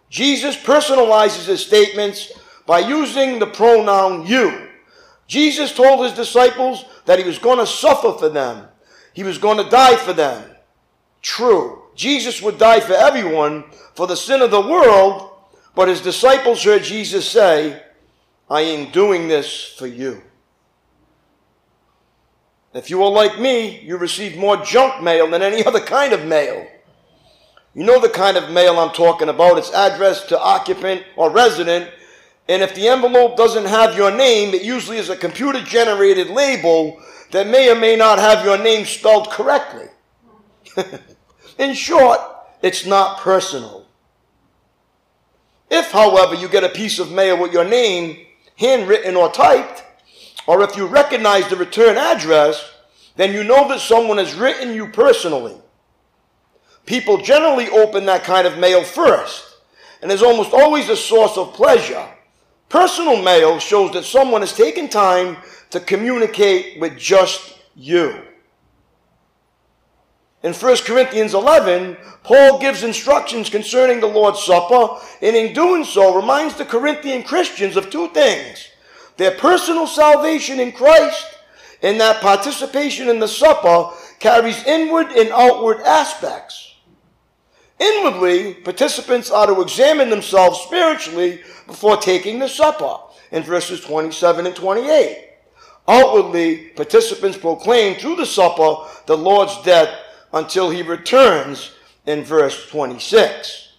Jesus 0.10 0.56
personalizes 0.56 1.48
his 1.48 1.66
statements 1.66 2.32
by 2.66 2.80
using 2.80 3.40
the 3.40 3.48
pronoun 3.48 4.26
you. 4.26 4.67
Jesus 5.28 5.74
told 5.74 6.06
his 6.06 6.14
disciples 6.14 6.86
that 7.06 7.20
he 7.20 7.26
was 7.26 7.38
going 7.38 7.60
to 7.60 7.68
suffer 7.68 8.14
for 8.14 8.30
them. 8.30 8.68
He 9.14 9.24
was 9.24 9.38
going 9.38 9.58
to 9.58 9.70
die 9.70 9.98
for 9.98 10.14
them. 10.14 10.50
True. 11.22 11.84
Jesus 11.96 12.42
would 12.42 12.58
die 12.58 12.80
for 12.80 12.94
everyone 12.94 13.66
for 13.96 14.08
the 14.08 14.16
sin 14.16 14.42
of 14.42 14.52
the 14.52 14.62
world, 14.62 15.32
but 15.76 15.88
his 15.88 16.02
disciples 16.02 16.64
heard 16.64 16.84
Jesus 16.84 17.28
say, 17.30 17.84
I 18.50 18.62
am 18.62 18.92
doing 18.92 19.28
this 19.28 19.74
for 19.78 19.88
you. 19.88 20.22
If 22.74 22.90
you 22.90 23.04
are 23.04 23.10
like 23.10 23.40
me, 23.40 23.80
you 23.82 23.98
receive 23.98 24.38
more 24.38 24.58
junk 24.58 25.02
mail 25.02 25.30
than 25.30 25.42
any 25.42 25.66
other 25.66 25.80
kind 25.80 26.14
of 26.14 26.26
mail. 26.26 26.68
You 27.74 27.84
know 27.84 28.00
the 28.00 28.10
kind 28.10 28.38
of 28.38 28.52
mail 28.52 28.80
I'm 28.80 28.94
talking 28.94 29.30
about. 29.30 29.58
It's 29.58 29.72
addressed 29.74 30.30
to 30.30 30.40
occupant 30.40 31.04
or 31.16 31.30
resident. 31.30 31.92
And 32.50 32.64
if 32.64 32.74
the 32.76 32.88
envelope 32.88 33.36
doesn't 33.36 33.66
have 33.66 33.98
your 33.98 34.12
name, 34.12 34.54
it 34.54 34.64
usually 34.64 34.98
is 34.98 35.10
a 35.10 35.18
computer 35.18 35.62
generated 35.62 36.30
label 36.30 37.02
that 37.32 37.48
may 37.48 37.70
or 37.70 37.76
may 37.76 37.96
not 37.96 38.20
have 38.20 38.46
your 38.46 38.58
name 38.58 38.86
spelled 38.86 39.30
correctly. 39.30 39.88
In 41.60 41.74
short, 41.74 42.20
it's 42.62 42.86
not 42.86 43.20
personal. 43.20 43.86
If, 45.70 45.92
however, 45.92 46.36
you 46.36 46.48
get 46.48 46.64
a 46.64 46.70
piece 46.70 47.00
of 47.00 47.12
mail 47.12 47.40
with 47.40 47.52
your 47.52 47.66
name 47.66 48.26
handwritten 48.56 49.16
or 49.16 49.30
typed, 49.32 49.84
or 50.48 50.62
if 50.64 50.78
you 50.78 50.86
recognize 50.88 51.48
the 51.50 51.58
return 51.58 51.98
address, 51.98 52.72
then 53.18 53.34
you 53.34 53.44
know 53.44 53.68
that 53.68 53.82
someone 53.82 54.18
has 54.18 54.34
written 54.34 54.74
you 54.74 54.88
personally. 54.88 55.56
People 56.86 57.18
generally 57.18 57.68
open 57.70 58.06
that 58.06 58.24
kind 58.24 58.48
of 58.48 58.58
mail 58.58 58.84
first, 58.84 59.58
and 60.02 60.10
is 60.10 60.24
almost 60.24 60.54
always 60.54 60.88
a 60.88 60.96
source 60.96 61.36
of 61.36 61.54
pleasure. 61.54 62.08
Personal 62.70 63.22
mail 63.22 63.60
shows 63.60 63.92
that 63.94 64.04
someone 64.04 64.42
has 64.42 64.54
taken 64.54 64.90
time 64.90 65.38
to 65.70 65.80
communicate 65.80 66.80
with 66.80 66.98
just 66.98 67.58
you. 67.76 68.24
In 70.44 70.54
1 70.54 70.78
Corinthians 70.86 71.34
11, 71.34 71.98
Paul 72.24 72.60
gives 72.60 72.84
instructions 72.84 73.50
concerning 73.50 74.00
the 74.00 74.08
Lord's 74.08 74.44
Supper, 74.44 75.00
and 75.22 75.36
in 75.36 75.54
doing 75.54 75.84
so 75.84 76.16
reminds 76.16 76.56
the 76.56 76.66
Corinthian 76.66 77.24
Christians 77.24 77.76
of 77.76 77.90
two 77.90 78.10
things 78.10 78.68
their 79.18 79.32
personal 79.32 79.88
salvation 79.88 80.60
in 80.60 80.72
Christ, 80.72 81.26
and 81.82 82.00
that 82.00 82.22
participation 82.22 83.10
in 83.10 83.20
the 83.20 83.28
supper 83.28 83.90
carries 84.20 84.64
inward 84.66 85.08
and 85.08 85.30
outward 85.30 85.82
aspects. 85.82 86.67
Inwardly, 87.80 88.56
participants 88.56 89.30
are 89.30 89.48
to 89.48 89.62
examine 89.62 90.10
themselves 90.10 90.62
spiritually 90.62 91.42
before 91.68 91.98
taking 91.98 92.40
the 92.40 92.48
supper, 92.48 92.98
in 93.32 93.44
verses 93.44 93.82
27 93.82 94.48
and 94.48 94.56
28. 94.56 95.30
Outwardly, 95.88 96.70
participants 96.76 97.38
proclaim 97.38 97.96
through 97.96 98.16
the 98.16 98.26
supper 98.26 98.90
the 99.06 99.18
Lord's 99.18 99.62
death 99.64 99.94
until 100.34 100.70
he 100.70 100.82
returns 100.82 101.72
in 102.06 102.24
verse 102.24 102.70
26. 102.70 103.74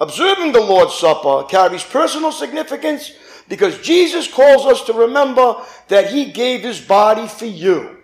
Observing 0.00 0.52
the 0.52 0.60
Lord's 0.60 0.94
Supper 0.94 1.44
carries 1.48 1.84
personal 1.84 2.32
significance 2.32 3.12
because 3.48 3.80
Jesus 3.80 4.26
calls 4.32 4.66
us 4.66 4.84
to 4.86 4.92
remember 4.92 5.56
that 5.88 6.10
he 6.10 6.32
gave 6.32 6.62
his 6.62 6.80
body 6.80 7.28
for 7.28 7.46
you. 7.46 7.98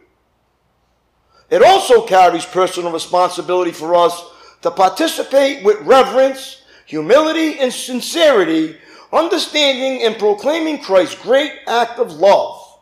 It 1.50 1.62
also 1.62 2.07
carries 2.07 2.47
personal 2.47 2.92
responsibility 2.92 3.73
for 3.73 3.97
us 3.97 4.25
to 4.62 4.71
participate 4.71 5.64
with 5.64 5.81
reverence, 5.83 6.62
humility, 6.87 7.59
and 7.59 7.73
sincerity, 7.73 8.76
understanding 9.12 10.07
and 10.07 10.19
proclaiming 10.19 10.83
Christ's 10.83 11.21
great 11.21 11.52
act 11.67 11.99
of 11.99 12.13
love. 12.13 12.78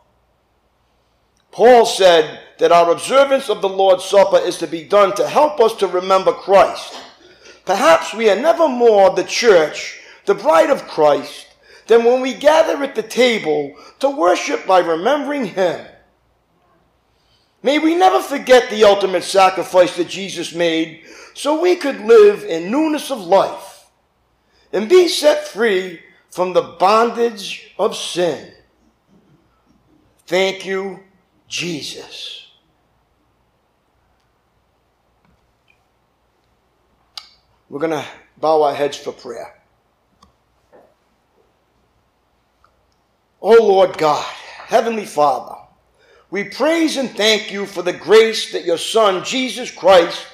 Paul 1.51 1.85
said, 1.85 2.39
that 2.59 2.73
our 2.73 2.91
observance 2.91 3.49
of 3.49 3.61
the 3.61 3.69
Lord's 3.69 4.03
Supper 4.03 4.37
is 4.37 4.57
to 4.57 4.67
be 4.67 4.83
done 4.83 5.15
to 5.15 5.27
help 5.27 5.59
us 5.59 5.73
to 5.77 5.87
remember 5.87 6.33
Christ. 6.33 6.99
Perhaps 7.65 8.13
we 8.13 8.29
are 8.29 8.35
never 8.35 8.67
more 8.67 9.15
the 9.15 9.23
church, 9.23 10.01
the 10.25 10.35
bride 10.35 10.69
of 10.69 10.87
Christ, 10.87 11.47
than 11.87 12.03
when 12.03 12.21
we 12.21 12.33
gather 12.33 12.83
at 12.83 12.95
the 12.95 13.03
table 13.03 13.73
to 13.99 14.09
worship 14.09 14.67
by 14.67 14.79
remembering 14.79 15.45
Him. 15.45 15.85
May 17.63 17.79
we 17.79 17.95
never 17.95 18.21
forget 18.21 18.69
the 18.69 18.83
ultimate 18.83 19.23
sacrifice 19.23 19.95
that 19.95 20.09
Jesus 20.09 20.53
made 20.53 21.03
so 21.39 21.61
we 21.61 21.77
could 21.77 22.01
live 22.01 22.43
in 22.43 22.69
newness 22.69 23.11
of 23.11 23.21
life 23.21 23.89
and 24.73 24.89
be 24.89 25.07
set 25.07 25.47
free 25.47 26.01
from 26.29 26.51
the 26.51 26.61
bondage 26.61 27.73
of 27.79 27.95
sin. 27.95 28.51
Thank 30.27 30.65
you, 30.65 30.99
Jesus. 31.47 32.45
We're 37.69 37.79
going 37.79 37.91
to 37.91 38.05
bow 38.35 38.63
our 38.63 38.75
heads 38.75 38.97
for 38.97 39.13
prayer. 39.13 39.61
Oh 43.41 43.65
Lord 43.65 43.97
God, 43.97 44.25
Heavenly 44.65 45.05
Father, 45.05 45.55
we 46.31 46.43
praise 46.43 46.97
and 46.97 47.09
thank 47.09 47.49
you 47.49 47.65
for 47.65 47.81
the 47.81 47.93
grace 47.93 48.51
that 48.51 48.65
your 48.65 48.77
Son, 48.77 49.23
Jesus 49.23 49.71
Christ, 49.71 50.25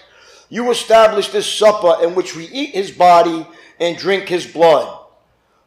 you 0.49 0.69
establish 0.71 1.29
this 1.29 1.51
supper 1.51 2.03
in 2.03 2.15
which 2.15 2.36
we 2.36 2.45
eat 2.45 2.75
his 2.75 2.91
body 2.91 3.45
and 3.79 3.97
drink 3.97 4.27
his 4.27 4.45
blood. 4.45 5.05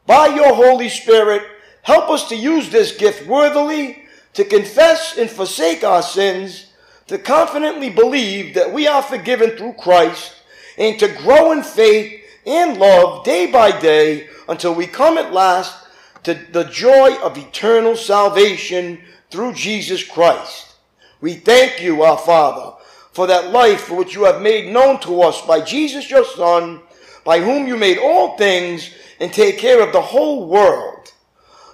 By 0.07 0.29
your 0.29 0.55
Holy 0.55 0.89
Spirit, 0.89 1.43
help 1.83 2.09
us 2.11 2.29
to 2.29 2.37
use 2.37 2.71
this 2.71 2.97
gift 2.97 3.27
worthily, 3.27 4.05
to 4.35 4.45
confess 4.45 5.19
and 5.19 5.29
forsake 5.29 5.85
our 5.85 6.03
sins, 6.03 6.73
to 7.09 7.19
confidently 7.19 7.91
believe 7.91 8.55
that 8.55 8.73
we 8.73 8.87
are 8.87 9.03
forgiven 9.03 9.51
through 9.51 9.75
Christ, 9.75 10.35
and 10.77 10.99
to 11.01 11.09
grow 11.09 11.53
in 11.53 11.63
faith 11.63 12.23
and 12.47 12.79
love 12.79 13.25
day 13.25 13.51
by 13.51 13.79
day 13.79 14.29
until 14.49 14.75
we 14.75 14.87
come 14.87 15.19
at 15.19 15.33
last 15.33 15.87
to 16.23 16.35
the 16.53 16.65
joy 16.65 17.17
of 17.23 17.37
eternal 17.37 17.97
salvation 17.97 19.01
through 19.31 19.53
Jesus 19.53 20.03
Christ. 20.03 20.77
We 21.21 21.35
thank 21.35 21.83
you, 21.83 22.03
our 22.03 22.19
Father, 22.19 22.77
for 23.19 23.27
that 23.27 23.51
life 23.51 23.91
which 23.91 24.15
you 24.15 24.23
have 24.23 24.41
made 24.41 24.73
known 24.73 25.01
to 25.01 25.23
us 25.23 25.45
by 25.45 25.61
Jesus 25.61 26.09
your 26.09 26.25
Son, 26.25 26.81
by 27.25 27.41
whom 27.41 27.67
you 27.67 27.77
made 27.77 27.99
all 27.99 28.37
things 28.37 28.95
and 29.19 29.33
take 29.33 29.59
care 29.59 29.83
of 29.83 29.93
the 29.93 30.01
whole 30.01 30.47
world. 30.47 31.13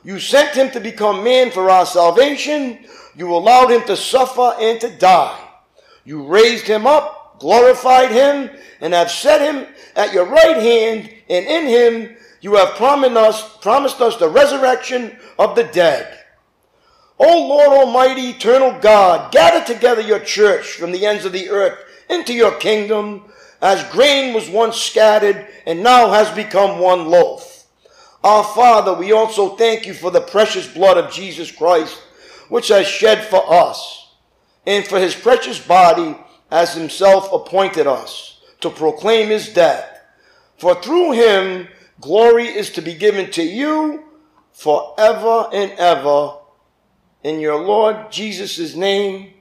You 0.05 0.19
sent 0.19 0.57
him 0.57 0.71
to 0.71 0.81
become 0.81 1.23
man 1.23 1.51
for 1.51 1.69
our 1.69 1.85
salvation. 1.85 2.87
You 3.15 3.31
allowed 3.35 3.71
him 3.71 3.83
to 3.83 3.95
suffer 3.95 4.55
and 4.59 4.81
to 4.81 4.97
die. 4.97 5.39
You 6.07 6.23
raised 6.23 6.67
him 6.67 6.87
up, 6.87 7.39
glorified 7.41 8.11
him, 8.11 8.49
and 8.81 8.95
have 8.95 9.11
set 9.11 9.43
him 9.43 9.67
at 9.97 10.15
your 10.15 10.25
right 10.25 10.57
hand, 10.57 11.11
and 11.29 11.45
in 11.45 11.67
him 11.67 12.17
you 12.41 12.55
have 12.55 12.71
promised 12.77 13.17
us, 13.19 13.57
promised 13.59 14.01
us 14.01 14.17
the 14.17 14.31
resurrection 14.31 15.15
of 15.39 15.57
the 15.57 15.65
dead. 15.65 16.24
O 17.19 17.49
Lord 17.49 17.69
Almighty, 17.69 18.31
eternal 18.31 18.79
God, 18.81 19.33
gather 19.33 19.65
together 19.65 20.01
your 20.01 20.19
church 20.19 20.73
from 20.73 20.93
the 20.93 21.07
ends 21.07 21.25
of 21.25 21.33
the 21.33 21.49
earth 21.49 21.79
into 22.11 22.33
your 22.33 22.57
kingdom, 22.59 23.23
as 23.63 23.85
grain 23.93 24.35
was 24.35 24.51
once 24.51 24.77
scattered 24.77 25.47
and 25.65 25.83
now 25.83 26.11
has 26.11 26.31
become 26.31 26.81
one 26.81 27.07
loaf. 27.07 27.67
Our 28.23 28.43
Father, 28.43 28.95
we 28.95 29.13
also 29.13 29.57
thank 29.57 29.87
you 29.87 29.95
for 29.95 30.11
the 30.11 30.21
precious 30.21 30.67
blood 30.67 30.99
of 30.99 31.13
Jesus 31.13 31.51
Christ, 31.51 32.03
which 32.49 32.69
has 32.69 32.87
shed 32.87 33.25
for 33.25 33.43
us, 33.53 34.13
and 34.67 34.85
for 34.87 34.99
his 34.99 35.15
precious 35.15 35.65
body 35.65 36.17
as 36.51 36.75
himself 36.75 37.33
appointed 37.33 37.87
us 37.87 38.41
to 38.61 38.71
proclaim 38.71 39.29
his 39.29 39.53
death. 39.53 40.01
For 40.59 40.75
through 40.81 41.13
him 41.13 41.69
glory 42.01 42.47
is 42.47 42.71
to 42.71 42.83
be 42.83 42.95
given 42.95 43.31
to 43.33 43.43
you 43.43 44.05
forever 44.53 45.49
and 45.53 45.73
ever. 45.73 46.39
In 47.25 47.41
your 47.41 47.59
Lord 47.59 48.13
Jesus' 48.13 48.77
name, 48.77 49.33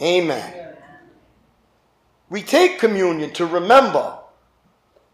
amen. 0.00 0.74
We 2.28 2.42
take 2.42 2.78
communion 2.78 3.32
to 3.32 3.46
remember 3.46 4.18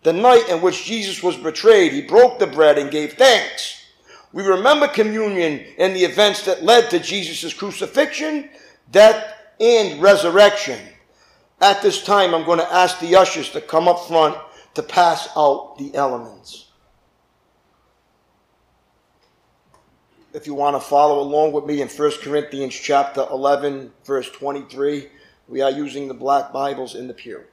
the 0.02 0.12
night 0.12 0.48
in 0.48 0.60
which 0.60 0.84
Jesus 0.84 1.22
was 1.22 1.36
betrayed. 1.36 1.92
He 1.92 2.02
broke 2.02 2.40
the 2.40 2.48
bread 2.48 2.78
and 2.78 2.90
gave 2.90 3.14
thanks. 3.14 3.80
We 4.32 4.42
remember 4.42 4.88
communion 4.88 5.64
in 5.78 5.94
the 5.94 6.04
events 6.04 6.44
that 6.46 6.64
led 6.64 6.90
to 6.90 6.98
Jesus' 6.98 7.54
crucifixion, 7.54 8.50
death, 8.90 9.32
and 9.60 10.02
resurrection. 10.02 10.80
At 11.60 11.80
this 11.80 12.02
time, 12.02 12.34
I'm 12.34 12.44
going 12.44 12.58
to 12.58 12.74
ask 12.74 12.98
the 12.98 13.14
ushers 13.14 13.50
to 13.50 13.60
come 13.60 13.86
up 13.86 14.08
front 14.08 14.36
to 14.74 14.82
pass 14.82 15.28
out 15.36 15.78
the 15.78 15.94
elements. 15.94 16.72
If 20.34 20.48
you 20.48 20.54
want 20.54 20.74
to 20.74 20.80
follow 20.80 21.20
along 21.20 21.52
with 21.52 21.64
me 21.64 21.80
in 21.80 21.86
1 21.86 22.10
Corinthians 22.20 22.74
chapter 22.74 23.24
11, 23.30 23.92
verse 24.04 24.28
23, 24.32 25.06
we 25.46 25.60
are 25.60 25.70
using 25.70 26.08
the 26.08 26.14
black 26.14 26.52
Bibles 26.52 26.96
in 26.96 27.06
the 27.06 27.14
pew. 27.14 27.44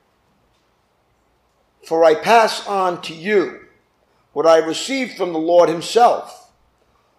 For 1.86 2.04
I 2.04 2.16
pass 2.16 2.66
on 2.66 3.04
to 3.04 3.14
you 3.14 3.68
what 4.34 4.48
I 4.48 4.58
received 4.58 5.16
from 5.16 5.32
the 5.32 5.40
Lord 5.40 5.70
himself. 5.70 6.52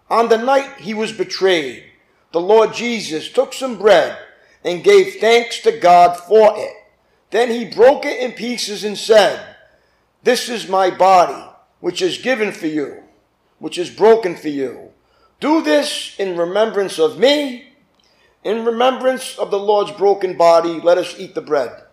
On 0.09 0.27
the 0.27 0.37
night 0.37 0.81
he 0.81 0.93
was 0.93 1.13
betrayed, 1.13 1.85
the 2.33 2.41
Lord 2.41 2.73
Jesus 2.73 3.31
took 3.31 3.53
some 3.53 3.77
bread 3.77 4.17
and 4.65 4.83
gave 4.83 5.15
thanks 5.21 5.61
to 5.61 5.71
God 5.71 6.17
for 6.17 6.55
it. 6.57 6.73
Then 7.29 7.49
he 7.49 7.63
broke 7.63 8.05
it 8.05 8.19
in 8.19 8.33
pieces 8.33 8.83
and 8.83 8.97
said, 8.97 9.55
This 10.23 10.49
is 10.49 10.67
my 10.67 10.89
body, 10.91 11.41
which 11.79 12.01
is 12.01 12.17
given 12.17 12.51
for 12.51 12.67
you, 12.67 13.03
which 13.59 13.77
is 13.77 13.89
broken 13.89 14.35
for 14.35 14.49
you. 14.49 14.92
Do 15.43 15.61
this 15.61 16.15
in 16.19 16.37
remembrance 16.37 16.97
of 16.97 17.19
me. 17.19 17.73
In 18.45 18.63
remembrance 18.63 19.37
of 19.37 19.51
the 19.51 19.59
Lord's 19.59 19.91
broken 19.91 20.37
body, 20.37 20.79
let 20.79 20.97
us 20.97 21.19
eat 21.19 21.35
the 21.35 21.41
bread. 21.41 21.83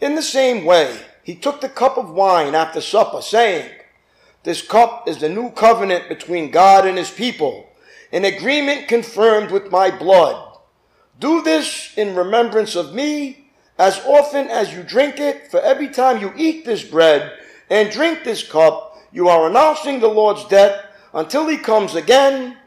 In 0.00 0.14
the 0.14 0.22
same 0.22 0.64
way, 0.64 0.96
he 1.24 1.34
took 1.34 1.60
the 1.60 1.68
cup 1.68 1.98
of 1.98 2.12
wine 2.12 2.54
after 2.54 2.80
supper, 2.80 3.20
saying, 3.20 3.72
This 4.44 4.62
cup 4.62 5.08
is 5.08 5.18
the 5.18 5.28
new 5.28 5.50
covenant 5.50 6.08
between 6.08 6.52
God 6.52 6.86
and 6.86 6.96
his 6.96 7.10
people, 7.10 7.68
an 8.12 8.24
agreement 8.24 8.86
confirmed 8.86 9.50
with 9.50 9.72
my 9.72 9.90
blood. 9.90 10.58
Do 11.18 11.42
this 11.42 11.92
in 11.96 12.14
remembrance 12.14 12.76
of 12.76 12.94
me 12.94 13.39
as 13.80 13.98
often 14.00 14.48
as 14.48 14.74
you 14.74 14.82
drink 14.82 15.18
it, 15.18 15.50
for 15.50 15.58
every 15.60 15.88
time 15.88 16.20
you 16.20 16.34
eat 16.36 16.66
this 16.66 16.84
bread 16.84 17.32
and 17.70 17.90
drink 17.90 18.22
this 18.22 18.46
cup, 18.46 18.98
you 19.10 19.30
are 19.30 19.48
announcing 19.48 20.00
the 20.00 20.06
Lord's 20.06 20.44
death 20.44 20.84
until 21.14 21.48
he 21.48 21.56
comes 21.56 21.94
again. 21.94 22.58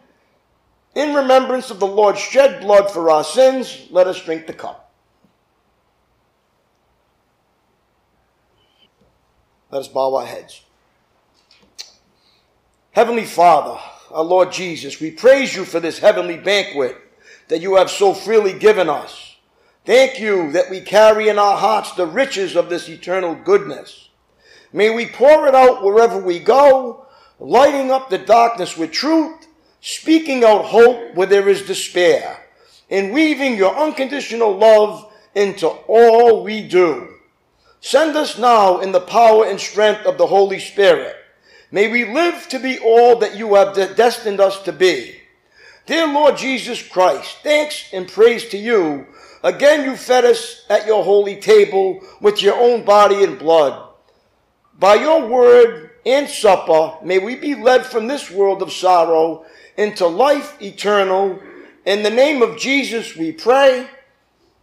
In 0.95 1.13
remembrance 1.13 1.69
of 1.69 1.79
the 1.79 1.85
Lord's 1.85 2.19
shed 2.19 2.61
blood 2.61 2.89
for 2.89 3.11
our 3.11 3.23
sins, 3.23 3.87
let 3.91 4.07
us 4.07 4.23
drink 4.25 4.47
the 4.47 4.53
cup. 4.53 4.91
Let 9.69 9.81
us 9.81 9.87
bow 9.87 10.15
our 10.15 10.25
heads. 10.25 10.63
Heavenly 12.89 13.25
Father, 13.25 13.79
our 14.09 14.23
Lord 14.23 14.51
Jesus, 14.51 14.99
we 14.99 15.11
praise 15.11 15.55
you 15.55 15.63
for 15.63 15.79
this 15.79 15.99
heavenly 15.99 16.37
banquet 16.37 16.97
that 17.49 17.61
you 17.61 17.75
have 17.75 17.91
so 17.91 18.15
freely 18.15 18.57
given 18.57 18.89
us. 18.89 19.32
Thank 19.85 20.17
you 20.17 20.51
that 20.53 20.69
we 20.69 20.79
carry 20.79 21.27
in 21.27 21.37
our 21.37 21.57
hearts 21.57 21.91
the 21.91 22.07
riches 22.07 22.55
of 22.55 22.69
this 22.69 22.87
eternal 22.87 23.35
goodness. 23.35 24.07
May 24.71 24.95
we 24.95 25.07
pour 25.07 25.45
it 25.47 25.53
out 25.53 25.83
wherever 25.83 26.17
we 26.17 26.39
go, 26.39 27.05
lighting 27.37 27.91
up 27.91 28.09
the 28.09 28.17
darkness 28.17 28.77
with 28.77 28.91
truth, 28.91 29.45
speaking 29.81 30.45
out 30.45 30.65
hope 30.65 31.15
where 31.15 31.27
there 31.27 31.49
is 31.49 31.63
despair, 31.63 32.39
and 32.89 33.13
weaving 33.13 33.57
your 33.57 33.75
unconditional 33.75 34.55
love 34.57 35.11
into 35.35 35.67
all 35.67 36.43
we 36.43 36.65
do. 36.65 37.09
Send 37.81 38.15
us 38.15 38.39
now 38.39 38.79
in 38.79 38.93
the 38.93 39.01
power 39.01 39.45
and 39.45 39.59
strength 39.59 40.05
of 40.05 40.17
the 40.17 40.27
Holy 40.27 40.59
Spirit. 40.59 41.17
May 41.71 41.89
we 41.89 42.05
live 42.05 42.47
to 42.49 42.59
be 42.59 42.79
all 42.79 43.17
that 43.17 43.35
you 43.35 43.55
have 43.55 43.75
destined 43.75 44.39
us 44.39 44.61
to 44.63 44.71
be. 44.71 45.19
Dear 45.85 46.07
Lord 46.07 46.37
Jesus 46.37 46.81
Christ, 46.81 47.39
thanks 47.43 47.89
and 47.91 48.07
praise 48.07 48.47
to 48.49 48.57
you 48.57 49.07
Again, 49.43 49.83
you 49.83 49.97
fed 49.97 50.23
us 50.23 50.65
at 50.69 50.87
your 50.87 51.03
holy 51.03 51.35
table 51.35 52.01
with 52.21 52.41
your 52.41 52.55
own 52.55 52.85
body 52.85 53.23
and 53.23 53.37
blood. 53.37 53.89
By 54.79 54.95
your 54.95 55.27
word 55.27 55.91
and 56.05 56.29
supper, 56.29 56.97
may 57.03 57.19
we 57.19 57.35
be 57.35 57.53
led 57.53 57.85
from 57.85 58.07
this 58.07 58.31
world 58.31 58.61
of 58.61 58.71
sorrow 58.71 59.45
into 59.77 60.07
life 60.07 60.61
eternal. 60.61 61.39
In 61.85 62.03
the 62.03 62.09
name 62.09 62.41
of 62.41 62.57
Jesus, 62.57 63.17
we 63.17 63.33
pray. 63.33 63.87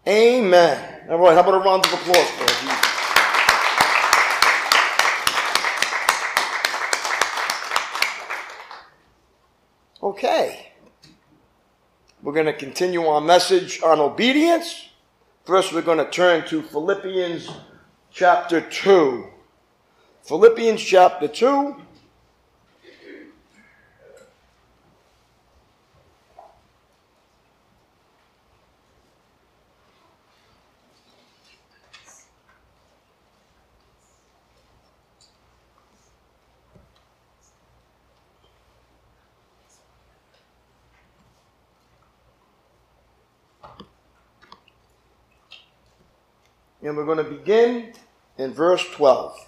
Amen. 0.08 1.10
All 1.10 1.18
right, 1.18 1.34
how 1.34 1.40
about 1.40 1.54
a 1.54 1.58
round 1.58 1.84
of 1.84 1.92
applause 1.92 2.30
for 2.30 2.46
Jesus? 2.48 2.90
Okay. 10.02 10.69
We're 12.22 12.34
going 12.34 12.46
to 12.46 12.52
continue 12.52 13.06
our 13.06 13.22
message 13.22 13.80
on 13.82 13.98
obedience. 13.98 14.90
First, 15.46 15.72
we're 15.72 15.80
going 15.80 16.04
to 16.04 16.10
turn 16.10 16.46
to 16.48 16.60
Philippians 16.60 17.48
chapter 18.10 18.60
2. 18.60 19.26
Philippians 20.24 20.82
chapter 20.82 21.28
2. 21.28 21.76
and 46.90 46.98
we're 46.98 47.04
going 47.04 47.18
to 47.18 47.22
begin 47.22 47.92
in 48.36 48.52
verse 48.52 48.84
12. 48.90 49.46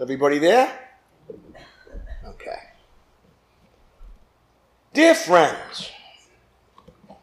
Everybody 0.00 0.38
there? 0.38 0.89
Dear 5.00 5.14
friends, 5.14 5.90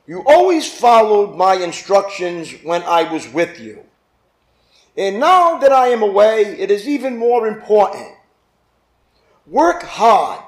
you 0.08 0.24
always 0.26 0.68
followed 0.68 1.36
my 1.38 1.54
instructions 1.54 2.52
when 2.63 2.82
I 2.82 3.04
was 3.04 3.32
with 3.32 3.60
you. 3.60 3.84
And 4.98 5.20
now 5.20 5.60
that 5.60 5.72
I 5.72 5.90
am 5.90 6.02
away, 6.02 6.42
it 6.42 6.72
is 6.72 6.88
even 6.88 7.18
more 7.18 7.48
important. 7.48 8.16
Work 9.46 9.84
hard 9.84 10.44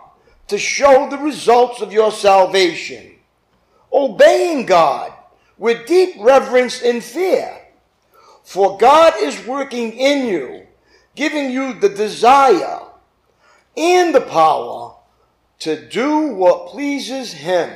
to 0.48 0.58
show 0.58 1.08
the 1.08 1.20
results 1.20 1.82
of 1.82 1.94
your 1.94 2.12
salvation, 2.12 3.12
obeying 3.94 4.65
God 4.65 5.13
with 5.60 5.86
deep 5.86 6.15
reverence 6.20 6.82
and 6.82 7.04
fear. 7.04 7.62
For 8.44 8.76
God 8.80 9.13
is 9.20 9.46
working 9.46 9.94
in 9.94 10.26
you, 10.26 10.65
giving 11.13 11.52
you 11.52 11.76
the 11.76 11.89
desire 11.89 12.80
and 13.78 14.15
the 14.15 14.22
power 14.22 14.96
to 15.60 15.88
do 15.88 16.28
what 16.28 16.67
pleases 16.67 17.34
Him. 17.34 17.69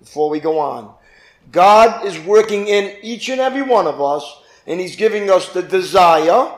Before 0.00 0.30
we 0.30 0.40
go 0.40 0.58
on, 0.58 0.94
God 1.52 2.06
is 2.06 2.18
working 2.18 2.66
in 2.68 2.96
each 3.02 3.28
and 3.28 3.40
every 3.40 3.62
one 3.62 3.86
of 3.86 4.00
us, 4.00 4.42
and 4.66 4.80
He's 4.80 4.96
giving 4.96 5.30
us 5.30 5.52
the 5.52 5.62
desire 5.62 6.54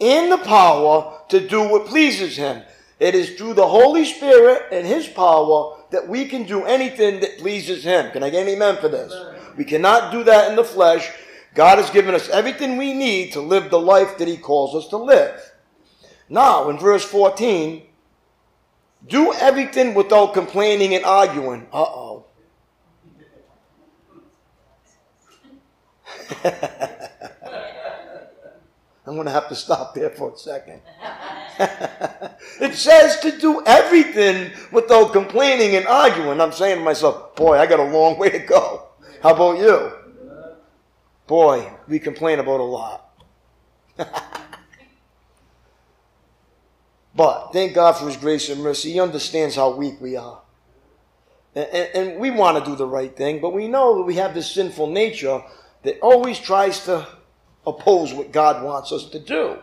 and 0.00 0.32
the 0.32 0.38
power 0.38 1.20
to 1.28 1.46
do 1.46 1.68
what 1.68 1.86
pleases 1.86 2.36
Him. 2.36 2.62
It 2.98 3.14
is 3.14 3.34
through 3.34 3.54
the 3.54 3.66
Holy 3.66 4.04
Spirit 4.04 4.64
and 4.70 4.86
His 4.86 5.08
power 5.08 5.78
that 5.90 6.06
we 6.06 6.26
can 6.26 6.44
do 6.44 6.64
anything 6.64 7.20
that 7.20 7.38
pleases 7.38 7.82
Him. 7.82 8.10
Can 8.10 8.22
I 8.22 8.30
get 8.30 8.42
an 8.42 8.48
amen 8.48 8.76
for 8.76 8.88
this? 8.88 9.14
We 9.56 9.64
cannot 9.64 10.12
do 10.12 10.22
that 10.24 10.50
in 10.50 10.56
the 10.56 10.64
flesh. 10.64 11.10
God 11.54 11.78
has 11.78 11.90
given 11.90 12.14
us 12.14 12.28
everything 12.28 12.76
we 12.76 12.94
need 12.94 13.32
to 13.32 13.40
live 13.40 13.70
the 13.70 13.80
life 13.80 14.18
that 14.18 14.28
He 14.28 14.36
calls 14.36 14.74
us 14.74 14.88
to 14.90 14.98
live. 14.98 15.52
Now, 16.28 16.68
in 16.68 16.78
verse 16.78 17.04
14, 17.04 17.82
do 19.06 19.32
everything 19.34 19.94
without 19.94 20.34
complaining 20.34 20.94
and 20.94 21.04
arguing. 21.04 21.66
Uh 21.72 21.82
oh. 21.82 22.24
I'm 29.06 29.16
going 29.16 29.26
to 29.26 29.32
have 29.32 29.48
to 29.48 29.54
stop 29.56 29.94
there 29.94 30.10
for 30.10 30.32
a 30.32 30.38
second. 30.38 30.82
it 32.60 32.74
says 32.74 33.18
to 33.20 33.36
do 33.38 33.62
everything 33.66 34.52
without 34.70 35.12
complaining 35.12 35.74
and 35.74 35.86
arguing. 35.86 36.40
I'm 36.40 36.52
saying 36.52 36.78
to 36.78 36.84
myself, 36.84 37.34
boy, 37.34 37.58
I 37.58 37.66
got 37.66 37.80
a 37.80 37.84
long 37.84 38.18
way 38.18 38.30
to 38.30 38.38
go. 38.38 38.88
How 39.22 39.34
about 39.34 39.58
you? 39.58 39.92
Boy, 41.26 41.72
we 41.88 41.98
complain 41.98 42.38
about 42.38 42.60
a 42.60 42.64
lot. 42.64 43.10
but 47.20 47.52
thank 47.52 47.74
God 47.74 47.98
for 47.98 48.06
His 48.06 48.16
grace 48.16 48.48
and 48.48 48.62
mercy. 48.62 48.92
He 48.92 48.98
understands 48.98 49.54
how 49.54 49.76
weak 49.76 50.00
we 50.00 50.16
are. 50.16 50.40
And, 51.54 51.68
and, 51.68 51.94
and 51.94 52.18
we 52.18 52.30
want 52.30 52.56
to 52.56 52.70
do 52.70 52.74
the 52.74 52.86
right 52.86 53.14
thing, 53.14 53.42
but 53.42 53.52
we 53.52 53.68
know 53.68 53.98
that 53.98 54.04
we 54.04 54.14
have 54.14 54.32
this 54.32 54.50
sinful 54.50 54.86
nature 54.86 55.42
that 55.82 56.00
always 56.00 56.38
tries 56.38 56.82
to 56.86 57.06
oppose 57.66 58.14
what 58.14 58.32
God 58.32 58.64
wants 58.64 58.90
us 58.90 59.04
to 59.10 59.18
do. 59.18 59.58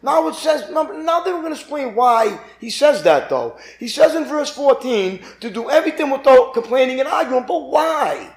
Now 0.00 0.28
it 0.28 0.36
says, 0.36 0.70
now 0.70 0.84
then 0.84 1.34
we're 1.34 1.40
going 1.40 1.54
to 1.54 1.58
explain 1.58 1.96
why 1.96 2.38
he 2.60 2.70
says 2.70 3.02
that 3.02 3.28
though. 3.28 3.58
He 3.80 3.88
says 3.88 4.14
in 4.14 4.24
verse 4.24 4.50
14 4.50 5.24
to 5.40 5.50
do 5.50 5.68
everything 5.68 6.10
without 6.10 6.54
complaining 6.54 7.00
and 7.00 7.08
arguing, 7.08 7.46
but 7.48 7.68
why? 7.68 8.32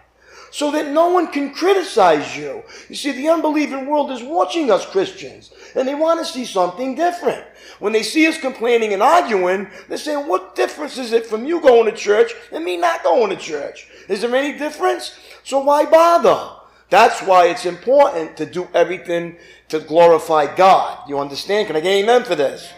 So 0.50 0.72
that 0.72 0.88
no 0.88 1.10
one 1.10 1.32
can 1.32 1.54
criticize 1.54 2.36
you. 2.36 2.64
You 2.90 2.96
see, 2.96 3.12
the 3.12 3.30
unbelieving 3.30 3.86
world 3.86 4.10
is 4.10 4.24
watching 4.24 4.72
us 4.72 4.88
Christians, 4.88 5.54
and 5.76 5.88
they 5.88 5.94
want 5.94 6.20
to 6.20 6.26
see 6.26 6.46
something 6.46 6.96
different. 6.96 7.46
When 7.80 7.94
they 7.94 8.04
see 8.04 8.28
us 8.28 8.38
complaining 8.38 8.94
and 8.94 9.02
arguing, 9.02 9.68
they're 9.88 9.98
saying, 9.98 10.28
what 10.28 10.56
difference 10.56 10.98
is 10.98 11.14
it 11.14 11.26
from 11.26 11.46
you 11.46 11.62
going 11.62 11.86
to 11.86 11.98
church 11.98 12.34
and 12.52 12.64
me 12.64 12.78
not 12.78 13.04
going 13.04 13.30
to 13.30 13.38
church? 13.38 13.88
Is 14.08 14.22
there 14.22 14.36
any 14.36 14.58
difference? 14.58 15.18
So 15.44 15.60
why 15.60 15.86
bother? 15.86 16.56
That's 16.90 17.22
why 17.22 17.48
it's 17.48 17.66
important 17.66 18.36
to 18.38 18.46
do 18.46 18.68
everything 18.74 19.38
to 19.70 19.80
glorify 19.80 20.54
God. 20.56 21.08
You 21.08 21.20
understand? 21.20 21.68
Can 21.68 21.76
I 21.76 21.82
get 21.82 22.04
amen 22.04 22.24
for 22.24 22.36
this? 22.36 22.72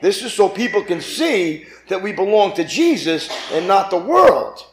This 0.00 0.22
is 0.22 0.32
so 0.32 0.48
people 0.48 0.82
can 0.82 1.00
see 1.00 1.66
that 1.88 2.02
we 2.02 2.12
belong 2.12 2.54
to 2.54 2.64
Jesus 2.64 3.28
and 3.52 3.66
not 3.66 3.90
the 3.90 3.98
world. 3.98 4.64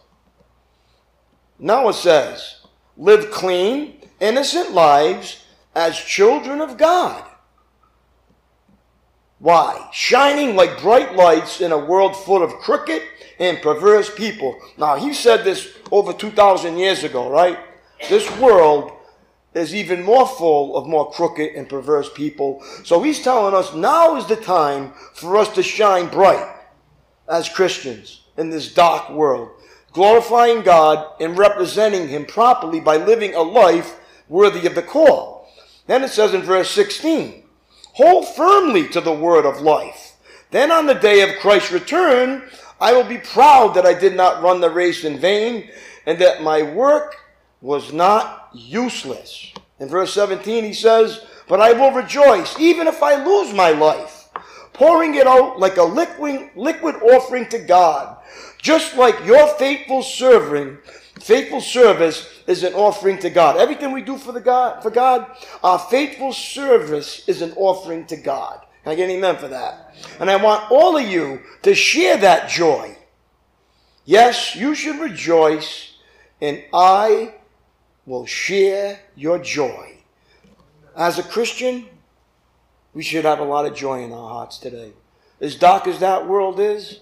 Now 1.58 1.90
it 1.90 1.94
says, 1.94 2.62
live 2.96 3.32
clean, 3.32 4.02
innocent 4.20 4.72
lives 4.72 5.44
as 5.74 5.98
children 5.98 6.62
of 6.62 6.78
God. 6.78 7.25
Why? 9.40 9.90
Shining 9.92 10.56
like 10.56 10.82
bright 10.82 11.16
lights 11.16 11.62
in 11.62 11.72
a 11.72 11.78
world 11.78 12.16
full 12.16 12.42
of 12.42 12.54
crooked 12.54 13.02
and 13.40 13.62
perverse 13.62 14.14
people. 14.14 14.60
Now, 14.78 14.96
he 14.96 15.14
said 15.14 15.44
this 15.44 15.74
over 15.92 16.14
2,000 16.14 16.78
years 16.78 17.04
ago, 17.04 17.30
right? 17.30 17.60
This 18.10 18.30
world 18.40 18.92
is 19.54 19.74
even 19.74 20.04
more 20.04 20.28
full 20.28 20.76
of 20.76 20.88
more 20.88 21.12
crooked 21.12 21.56
and 21.56 21.68
perverse 21.68 22.10
people. 22.14 22.64
So 22.84 23.02
he's 23.02 23.22
telling 23.22 23.56
us 23.56 23.74
now 23.74 24.16
is 24.18 24.28
the 24.28 24.36
time 24.36 24.94
for 25.14 25.38
us 25.38 25.50
to 25.56 25.64
shine 25.64 26.10
bright 26.10 26.54
as 27.28 27.50
Christians 27.50 28.22
in 28.38 28.50
this 28.50 28.74
dark 28.74 29.10
world, 29.10 29.50
glorifying 29.94 30.62
God 30.62 31.08
and 31.22 31.38
representing 31.38 32.08
Him 32.08 32.26
properly 32.26 32.80
by 32.80 32.98
living 32.98 33.34
a 33.34 33.42
life 33.42 33.98
worthy 34.28 34.68
of 34.68 34.76
the 34.76 34.82
call. 34.82 35.48
Then 35.88 36.04
it 36.04 36.10
says 36.10 36.34
in 36.34 36.42
verse 36.42 36.70
16, 36.72 37.44
hold 37.96 38.28
firmly 38.28 38.88
to 38.90 39.00
the 39.00 39.14
word 39.14 39.46
of 39.46 39.62
life. 39.62 40.18
Then 40.52 40.70
on 40.70 40.86
the 40.86 40.94
day 40.94 41.22
of 41.22 41.40
Christ's 41.40 41.72
return, 41.72 42.44
I 42.80 42.92
will 42.92 43.06
be 43.06 43.18
proud 43.18 43.74
that 43.76 43.86
I 43.86 43.94
did 43.94 44.16
not 44.18 44.44
run 44.44 44.60
the 44.60 44.70
race 44.70 45.06
in 45.06 45.18
vain 45.18 45.70
and 46.06 46.20
that 46.20 46.44
my 46.44 46.62
work 46.62 47.16
was 47.62 47.94
not 47.94 48.50
useless. 48.54 49.54
In 49.80 49.88
verse 49.88 50.14
17, 50.14 50.66
he 50.66 50.74
says, 50.74 51.26
But 51.48 51.62
I 51.62 51.72
will 51.72 51.92
rejoice, 51.92 52.60
even 52.60 52.88
if 52.88 53.02
I 53.02 53.24
lose 53.24 53.54
my 53.54 53.72
life, 53.72 54.28
pouring 54.74 55.16
it 55.16 55.26
out 55.26 55.58
like 55.60 55.78
a 55.78 55.84
liquid, 55.84 56.50
liquid 56.56 56.96
offering 56.96 57.48
to 57.48 57.60
God, 57.60 58.18
just 58.62 58.98
like 58.98 59.26
your 59.26 59.48
faithful 59.56 60.04
serving, 60.04 60.78
faithful 61.20 61.62
service 61.62 62.30
is 62.48 62.64
an 62.64 62.74
offering 62.74 63.18
to 63.20 63.30
God. 63.30 63.58
Everything 63.58 63.92
we 63.92 64.02
do 64.02 64.18
for 64.18 64.32
the 64.32 64.42
God, 64.42 64.82
for 64.84 64.92
God, 64.92 65.30
our 65.64 65.80
faithful 65.80 66.34
service 66.34 67.28
is 67.28 67.42
an 67.42 67.54
offering 67.56 68.06
to 68.08 68.18
God. 68.18 68.66
Can 68.84 68.92
I 68.92 68.96
get 68.96 69.06
an 69.06 69.16
amen 69.18 69.38
for 69.38 69.48
that? 69.48 69.96
And 70.20 70.30
I 70.30 70.36
want 70.36 70.70
all 70.72 70.98
of 70.98 71.08
you 71.08 71.42
to 71.64 71.74
share 71.74 72.18
that 72.18 72.50
joy. 72.50 72.98
Yes, 74.04 74.56
you 74.56 74.76
should 74.76 75.00
rejoice, 75.00 75.96
and 76.40 76.64
I 76.72 77.34
will 78.06 78.28
share 78.28 79.00
your 79.16 79.40
joy. 79.40 79.98
As 80.96 81.18
a 81.18 81.24
Christian, 81.24 81.88
we 82.94 83.02
should 83.02 83.26
have 83.26 83.40
a 83.40 83.44
lot 83.44 83.66
of 83.66 83.76
joy 83.76 84.04
in 84.04 84.14
our 84.14 84.30
hearts 84.30 84.60
today. 84.60 84.94
As 85.42 85.56
dark 85.56 85.88
as 85.88 86.00
that 86.00 86.28
world 86.28 86.60
is, 86.60 87.00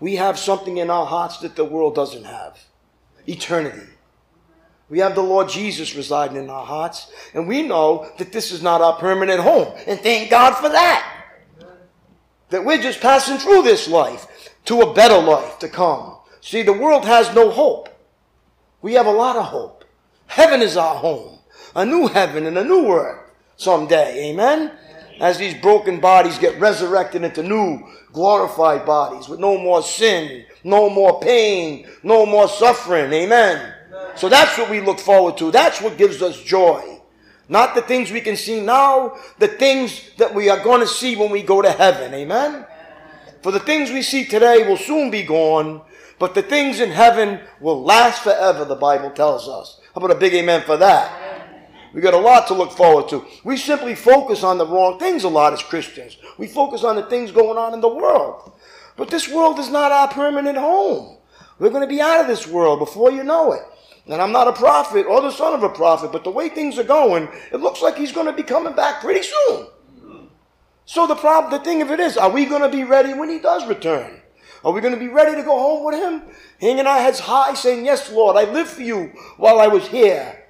we 0.00 0.16
have 0.16 0.38
something 0.38 0.78
in 0.78 0.90
our 0.90 1.06
hearts 1.06 1.38
that 1.38 1.56
the 1.56 1.64
world 1.64 1.94
doesn't 1.94 2.24
have 2.24 2.58
eternity. 3.26 3.86
We 4.88 5.00
have 5.00 5.14
the 5.14 5.22
Lord 5.22 5.48
Jesus 5.48 5.96
residing 5.96 6.36
in 6.36 6.48
our 6.48 6.64
hearts, 6.64 7.10
and 7.34 7.48
we 7.48 7.62
know 7.62 8.08
that 8.18 8.32
this 8.32 8.52
is 8.52 8.62
not 8.62 8.80
our 8.80 8.96
permanent 8.98 9.40
home. 9.40 9.74
And 9.86 9.98
thank 10.00 10.30
God 10.30 10.54
for 10.54 10.68
that. 10.68 11.24
That 12.50 12.64
we're 12.64 12.80
just 12.80 13.00
passing 13.00 13.38
through 13.38 13.62
this 13.62 13.88
life 13.88 14.54
to 14.66 14.82
a 14.82 14.94
better 14.94 15.18
life 15.18 15.58
to 15.60 15.68
come. 15.68 16.18
See, 16.40 16.62
the 16.62 16.72
world 16.72 17.04
has 17.04 17.34
no 17.34 17.50
hope. 17.50 17.88
We 18.80 18.94
have 18.94 19.06
a 19.06 19.10
lot 19.10 19.36
of 19.36 19.46
hope. 19.46 19.84
Heaven 20.26 20.62
is 20.62 20.76
our 20.76 20.94
home. 20.94 21.40
A 21.74 21.84
new 21.84 22.06
heaven 22.06 22.46
and 22.46 22.56
a 22.56 22.64
new 22.64 22.86
earth 22.92 23.32
someday. 23.56 24.30
Amen? 24.30 24.70
As 25.20 25.38
these 25.38 25.54
broken 25.60 25.98
bodies 25.98 26.38
get 26.38 26.60
resurrected 26.60 27.24
into 27.24 27.42
new 27.42 27.84
glorified 28.12 28.86
bodies 28.86 29.28
with 29.28 29.40
no 29.40 29.58
more 29.58 29.82
sin, 29.82 30.44
no 30.66 30.90
more 30.90 31.20
pain, 31.20 31.86
no 32.02 32.26
more 32.26 32.48
suffering. 32.48 33.12
Amen. 33.12 33.72
So 34.16 34.28
that's 34.28 34.58
what 34.58 34.68
we 34.68 34.80
look 34.80 34.98
forward 34.98 35.38
to. 35.38 35.52
That's 35.52 35.80
what 35.80 35.96
gives 35.96 36.20
us 36.22 36.42
joy. 36.42 37.00
Not 37.48 37.76
the 37.76 37.82
things 37.82 38.10
we 38.10 38.20
can 38.20 38.36
see 38.36 38.60
now, 38.60 39.16
the 39.38 39.46
things 39.46 40.10
that 40.18 40.34
we 40.34 40.50
are 40.50 40.62
going 40.62 40.80
to 40.80 40.86
see 40.86 41.14
when 41.14 41.30
we 41.30 41.42
go 41.42 41.62
to 41.62 41.70
heaven. 41.70 42.12
Amen? 42.12 42.66
For 43.42 43.52
the 43.52 43.60
things 43.60 43.92
we 43.92 44.02
see 44.02 44.24
today 44.24 44.66
will 44.66 44.76
soon 44.76 45.08
be 45.08 45.22
gone, 45.22 45.82
but 46.18 46.34
the 46.34 46.42
things 46.42 46.80
in 46.80 46.90
heaven 46.90 47.40
will 47.60 47.84
last 47.84 48.24
forever, 48.24 48.64
the 48.64 48.74
Bible 48.74 49.10
tells 49.10 49.48
us. 49.48 49.80
How 49.94 50.00
about 50.00 50.16
a 50.16 50.18
big 50.18 50.34
amen 50.34 50.62
for 50.62 50.76
that? 50.78 51.26
We 51.94 52.00
got 52.00 52.14
a 52.14 52.18
lot 52.18 52.48
to 52.48 52.54
look 52.54 52.72
forward 52.72 53.08
to. 53.10 53.24
We 53.44 53.56
simply 53.56 53.94
focus 53.94 54.42
on 54.42 54.58
the 54.58 54.66
wrong 54.66 54.98
things 54.98 55.22
a 55.22 55.28
lot 55.28 55.52
as 55.52 55.62
Christians. 55.62 56.16
We 56.38 56.48
focus 56.48 56.82
on 56.82 56.96
the 56.96 57.04
things 57.04 57.30
going 57.30 57.56
on 57.56 57.72
in 57.72 57.80
the 57.80 57.88
world. 57.88 58.52
But 58.96 59.10
this 59.10 59.28
world 59.28 59.58
is 59.58 59.70
not 59.70 59.92
our 59.92 60.08
permanent 60.08 60.58
home. 60.58 61.18
We're 61.58 61.70
going 61.70 61.82
to 61.82 61.86
be 61.86 62.00
out 62.00 62.20
of 62.20 62.26
this 62.26 62.46
world 62.46 62.78
before 62.78 63.10
you 63.10 63.24
know 63.24 63.52
it. 63.52 63.62
And 64.06 64.22
I'm 64.22 64.32
not 64.32 64.48
a 64.48 64.52
prophet 64.52 65.06
or 65.06 65.20
the 65.20 65.30
son 65.30 65.54
of 65.54 65.62
a 65.62 65.68
prophet, 65.68 66.12
but 66.12 66.22
the 66.22 66.30
way 66.30 66.48
things 66.48 66.78
are 66.78 66.84
going, 66.84 67.28
it 67.52 67.56
looks 67.56 67.82
like 67.82 67.96
he's 67.96 68.12
going 68.12 68.26
to 68.26 68.32
be 68.32 68.42
coming 68.42 68.74
back 68.74 69.00
pretty 69.00 69.22
soon. 69.22 69.66
So 70.84 71.06
the 71.06 71.16
problem, 71.16 71.52
the 71.52 71.64
thing 71.64 71.82
of 71.82 71.90
it 71.90 71.98
is, 71.98 72.16
are 72.16 72.30
we 72.30 72.46
going 72.46 72.62
to 72.62 72.68
be 72.68 72.84
ready 72.84 73.12
when 73.12 73.28
he 73.28 73.40
does 73.40 73.66
return? 73.66 74.20
Are 74.64 74.72
we 74.72 74.80
going 74.80 74.94
to 74.94 75.00
be 75.00 75.08
ready 75.08 75.34
to 75.34 75.42
go 75.42 75.58
home 75.58 75.84
with 75.84 75.96
him? 75.96 76.22
Hanging 76.60 76.86
our 76.86 76.98
heads 76.98 77.18
high, 77.20 77.54
saying, 77.54 77.84
Yes, 77.84 78.10
Lord, 78.10 78.36
I 78.36 78.50
lived 78.50 78.70
for 78.70 78.82
you 78.82 79.12
while 79.36 79.60
I 79.60 79.66
was 79.66 79.88
here. 79.88 80.44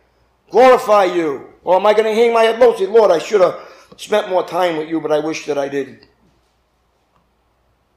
Glorify 0.51 1.05
you. 1.05 1.55
Or 1.65 1.77
am 1.77 1.87
I 1.87 1.93
going 1.93 2.05
to 2.05 2.15
hang 2.15 2.33
my 2.33 2.43
head 2.43 2.61
low, 2.61 2.77
say, 2.77 2.87
Lord, 2.87 3.11
I 3.11 3.19
should 3.19 3.41
have 3.41 3.59
spent 3.97 4.29
more 4.29 4.47
time 4.47 4.77
with 4.77 4.89
you, 4.89 5.01
but 5.01 5.11
I 5.11 5.19
wish 5.19 5.47
that 5.47 5.59
I 5.59 5.69
didn't. 5.69 6.07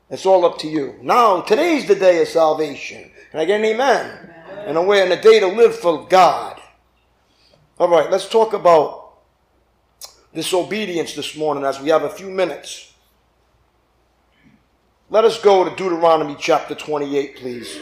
It's 0.09 0.25
all 0.25 0.43
up 0.43 0.57
to 0.59 0.67
you. 0.67 0.95
Now, 1.01 1.41
today's 1.41 1.87
the 1.87 1.93
day 1.95 2.21
of 2.21 2.27
salvation. 2.27 3.11
Can 3.31 3.39
I 3.39 3.45
get 3.45 3.59
an 3.59 3.65
amen? 3.65 4.29
amen. 4.49 4.75
And 4.75 4.87
we're 4.87 5.05
in 5.05 5.11
a 5.11 5.21
day 5.21 5.39
to 5.39 5.47
live 5.47 5.75
for 5.75 6.07
God. 6.07 6.59
All 7.79 7.87
right, 7.87 8.09
let's 8.09 8.27
talk 8.27 8.53
about 8.53 9.13
disobedience 10.33 11.13
this 11.13 11.35
morning 11.37 11.63
as 11.63 11.79
we 11.79 11.89
have 11.89 12.01
a 12.03 12.09
few 12.09 12.29
minutes. 12.31 12.91
Let 15.11 15.25
us 15.25 15.39
go 15.39 15.63
to 15.63 15.75
Deuteronomy 15.75 16.35
chapter 16.39 16.73
28, 16.73 17.35
please. 17.37 17.79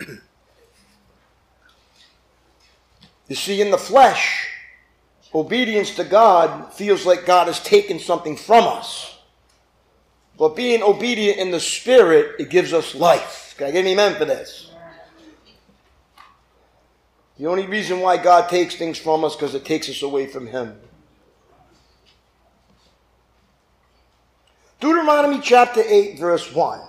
you 3.28 3.34
see, 3.36 3.60
in 3.60 3.70
the 3.70 3.78
flesh, 3.78 4.57
obedience 5.34 5.94
to 5.96 6.04
God 6.04 6.72
feels 6.72 7.04
like 7.04 7.26
God 7.26 7.46
has 7.46 7.60
taken 7.60 7.98
something 7.98 8.36
from 8.36 8.64
us. 8.64 9.18
But 10.38 10.54
being 10.54 10.82
obedient 10.82 11.38
in 11.38 11.50
the 11.50 11.60
spirit, 11.60 12.36
it 12.38 12.48
gives 12.48 12.72
us 12.72 12.94
life. 12.94 13.54
Can 13.58 13.66
I 13.66 13.70
get 13.72 13.80
an 13.80 13.88
amen 13.88 14.14
for 14.16 14.24
this? 14.24 14.70
The 17.38 17.46
only 17.46 17.66
reason 17.66 18.00
why 18.00 18.16
God 18.16 18.48
takes 18.48 18.76
things 18.76 18.98
from 18.98 19.24
us 19.24 19.36
because 19.36 19.54
it 19.54 19.64
takes 19.64 19.88
us 19.88 20.02
away 20.02 20.26
from 20.26 20.46
Him. 20.46 20.78
Deuteronomy 24.80 25.40
chapter 25.40 25.82
8, 25.84 26.18
verse 26.18 26.52
1. 26.54 26.80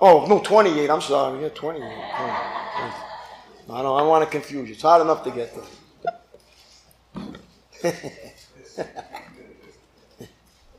Oh, 0.00 0.26
no, 0.26 0.40
28. 0.40 0.90
I'm 0.90 1.00
sorry. 1.00 1.40
Yeah, 1.40 1.48
28. 1.50 1.84
I 1.84 3.82
don't, 3.82 4.00
I 4.00 4.02
want 4.02 4.24
to 4.24 4.30
confuse 4.30 4.68
you. 4.68 4.74
It's 4.74 4.82
hard 4.82 5.02
enough 5.02 5.22
to 5.22 5.30
get 5.30 5.54
there. 5.54 5.64
All 7.84 7.90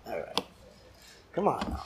right. 0.08 0.44
Come 1.34 1.48
on 1.48 1.60
now. 1.70 1.86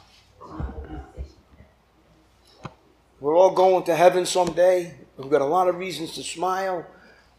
We're 3.19 3.35
all 3.35 3.51
going 3.51 3.83
to 3.85 3.95
heaven 3.95 4.25
someday. 4.25 4.93
We've 5.17 5.31
got 5.31 5.41
a 5.41 5.45
lot 5.45 5.67
of 5.67 5.77
reasons 5.77 6.13
to 6.15 6.23
smile. 6.23 6.85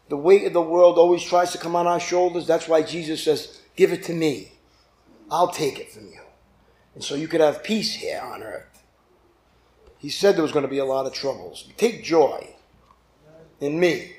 The 0.09 0.17
weight 0.17 0.45
of 0.45 0.53
the 0.53 0.61
world 0.61 0.97
always 0.97 1.23
tries 1.23 1.51
to 1.53 1.57
come 1.57 1.75
on 1.75 1.87
our 1.87 1.99
shoulders. 1.99 2.45
That's 2.45 2.67
why 2.67 2.81
Jesus 2.81 3.23
says, 3.23 3.61
Give 3.75 3.93
it 3.93 4.03
to 4.03 4.13
me. 4.13 4.53
I'll 5.31 5.51
take 5.51 5.79
it 5.79 5.91
from 5.91 6.07
you. 6.07 6.19
And 6.95 7.03
so 7.03 7.15
you 7.15 7.27
could 7.27 7.39
have 7.39 7.63
peace 7.63 7.93
here 7.93 8.19
on 8.21 8.43
earth. 8.43 8.83
He 9.99 10.09
said 10.09 10.35
there 10.35 10.43
was 10.43 10.51
going 10.51 10.63
to 10.63 10.69
be 10.69 10.79
a 10.79 10.85
lot 10.85 11.05
of 11.05 11.13
troubles. 11.13 11.69
Take 11.77 12.03
joy 12.03 12.55
in 13.61 13.79
me. 13.79 14.15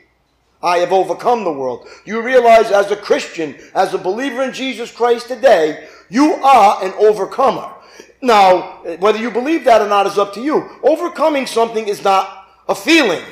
I 0.63 0.79
have 0.79 0.93
overcome 0.93 1.45
the 1.45 1.53
world. 1.53 1.89
You 2.05 2.23
realize 2.23 2.71
as 2.71 2.91
a 2.91 2.97
Christian, 2.97 3.57
as 3.75 3.95
a 3.95 3.99
believer 3.99 4.43
in 4.43 4.53
Jesus 4.53 4.91
Christ 4.93 5.29
today, 5.29 5.89
you 6.09 6.35
are 6.35 6.85
an 6.85 6.93
overcomer. 6.95 7.73
Now, 8.23 8.83
whether 8.99 9.19
you 9.19 9.31
believe 9.31 9.65
that 9.65 9.81
or 9.81 9.89
not 9.89 10.07
is 10.07 10.19
up 10.19 10.35
to 10.35 10.43
you. 10.43 10.69
Overcoming 10.83 11.47
something 11.47 11.89
is 11.89 12.05
not 12.05 12.49
a 12.69 12.75
feeling. 12.75 13.23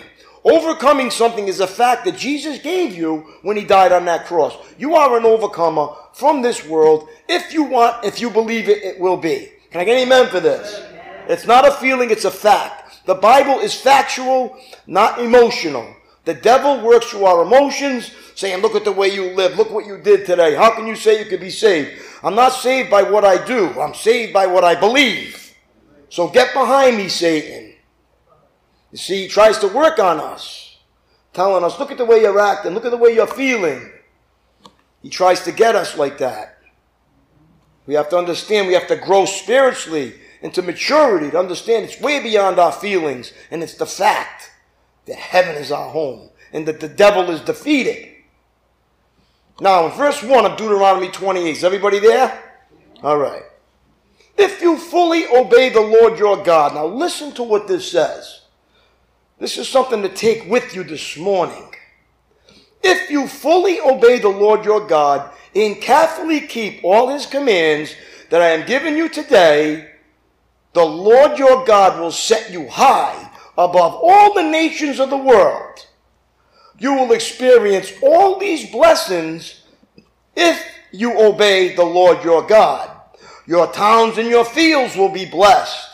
Overcoming 0.45 1.11
something 1.11 1.49
is 1.49 1.61
a 1.61 1.67
fact 1.67 2.07
that 2.07 2.17
Jesus 2.17 2.59
gave 2.59 2.97
you 2.97 3.27
when 3.43 3.57
he 3.57 3.65
died 3.65 3.93
on 3.93 4.07
that 4.07 4.25
cross. 4.25 4.57
You 4.79 4.95
are 4.95 5.19
an 5.19 5.27
overcomer 5.27 5.89
from 6.15 6.41
this 6.41 6.65
world. 6.65 7.09
If 7.29 7.53
you 7.53 7.65
want, 7.65 8.05
if 8.05 8.21
you 8.21 8.31
believe 8.31 8.69
it, 8.69 8.83
it 8.83 8.99
will 8.99 9.19
be. 9.19 9.53
Can 9.71 9.83
I 9.83 9.85
get 9.85 9.99
an 9.99 10.05
amen 10.05 10.29
for 10.29 10.41
this? 10.41 10.83
It's 11.29 11.47
not 11.47 11.69
a 11.69 11.73
feeling, 11.73 12.11
it's 12.11 12.25
a 12.25 12.31
fact. 12.31 13.05
The 13.05 13.15
Bible 13.15 13.59
is 13.61 13.75
factual, 13.75 14.57
not 14.87 15.21
emotional. 15.21 15.95
The 16.29 16.35
devil 16.35 16.83
works 16.83 17.07
through 17.07 17.25
our 17.25 17.43
emotions, 17.43 18.13
saying, 18.35 18.61
Look 18.61 18.75
at 18.75 18.85
the 18.85 18.93
way 18.93 19.09
you 19.09 19.35
live. 19.35 19.57
Look 19.57 19.71
what 19.71 19.87
you 19.87 19.97
did 19.97 20.27
today. 20.27 20.55
How 20.55 20.77
can 20.77 20.87
you 20.87 20.95
say 20.95 21.19
you 21.19 21.25
could 21.25 21.41
be 21.41 21.49
saved? 21.49 22.03
I'm 22.23 22.35
not 22.35 22.51
saved 22.51 22.91
by 22.91 23.03
what 23.03 23.25
I 23.25 23.43
do, 23.43 23.69
I'm 23.81 23.95
saved 23.95 24.35
by 24.35 24.47
what 24.47 24.63
I 24.63 24.79
believe. 24.79 25.55
So 26.11 26.29
get 26.29 26.53
behind 26.53 26.99
me, 26.99 27.09
Satan. 27.09 27.73
You 28.93 28.99
see, 28.99 29.23
he 29.23 29.29
tries 29.29 29.57
to 29.61 29.69
work 29.69 29.99
on 29.99 30.21
us, 30.21 30.77
telling 31.33 31.65
us, 31.65 31.79
Look 31.79 31.91
at 31.93 31.97
the 31.97 32.05
way 32.05 32.21
you're 32.21 32.39
acting, 32.39 32.75
look 32.75 32.85
at 32.85 32.91
the 32.91 32.99
way 32.99 33.15
you're 33.15 33.27
feeling. 33.27 33.91
He 35.03 35.09
tries 35.09 35.45
to 35.45 35.51
get 35.51 35.77
us 35.77 35.97
like 35.97 36.19
that. 36.19 36.59
We 37.87 37.95
have 37.95 38.11
to 38.11 38.19
understand 38.19 38.67
we 38.67 38.75
have 38.75 38.89
to 38.89 38.97
grow 38.97 39.25
spiritually 39.25 40.13
into 40.43 40.61
maturity 40.61 41.31
to 41.31 41.39
understand 41.39 41.87
it's 41.87 41.99
way 42.03 42.23
beyond 42.23 42.59
our 42.59 42.73
feelings 42.73 43.33
and 43.51 43.63
it's 43.63 43.77
the 43.77 43.87
fact 43.87 44.51
that 45.09 45.17
heaven 45.17 45.57
is 45.57 45.73
our 45.73 45.91
home 45.91 46.31
and 46.53 46.67
that 46.67 46.81
the 46.81 46.89
devil 46.89 47.31
is 47.31 47.41
defeated. 47.41 48.15
Now, 49.61 49.87
in 49.87 49.93
verse 49.93 50.23
1 50.23 50.47
of 50.47 50.57
Deuteronomy 50.57 51.11
28, 51.11 51.51
is 51.51 51.65
everybody 51.65 51.99
there? 51.99 52.57
All 53.03 53.19
right. 53.19 53.43
If 54.37 54.63
you 54.63 54.77
fully 54.77 55.27
obey 55.27 55.71
the 55.71 55.81
Lord 55.81 56.19
your 56.19 56.43
God, 56.43 56.75
now 56.75 56.87
listen 56.87 57.33
to 57.33 57.43
what 57.43 57.67
this 57.67 57.91
says. 57.91 58.43
This 59.41 59.59
is 59.59 59.69
something 59.69 60.03
to 60.03 60.09
take 60.09 60.49
with 60.49 60.75
you 60.75 60.85
this 60.85 61.17
morning. 61.17 61.75
If 62.83 63.11
you 63.11 63.27
fully 63.27 63.81
obey 63.81 64.21
the 64.21 64.29
Lord 64.29 64.65
your 64.65 64.87
God 64.87 65.33
and 65.55 65.81
carefully 65.81 66.43
keep 66.43 66.85
all 66.85 67.09
his 67.09 67.27
commands 67.27 67.95
that 68.31 68.41
I 68.41 68.51
am 68.51 68.67
giving 68.67 68.97
you 68.97 69.09
today, 69.09 69.91
the 70.73 70.85
Lord 70.85 71.39
your 71.39 71.65
God 71.65 71.99
will 71.99 72.13
set 72.13 72.53
you 72.53 72.69
high 72.69 73.28
above 73.59 73.99
all 74.01 74.33
the 74.35 74.49
nations 74.49 75.01
of 75.01 75.11
the 75.11 75.17
world. 75.17 75.85
You 76.79 76.95
will 76.95 77.13
experience 77.13 77.93
all 78.01 78.39
these 78.39 78.71
blessings 78.71 79.63
if 80.37 80.65
you 80.93 81.19
obey 81.21 81.75
the 81.75 81.85
Lord 81.85 82.23
your 82.23 82.47
God. 82.47 82.89
Your 83.47 83.67
towns 83.73 84.17
and 84.17 84.29
your 84.29 84.45
fields 84.45 84.97
will 84.97 85.09
be 85.09 85.27
blessed. 85.27 85.87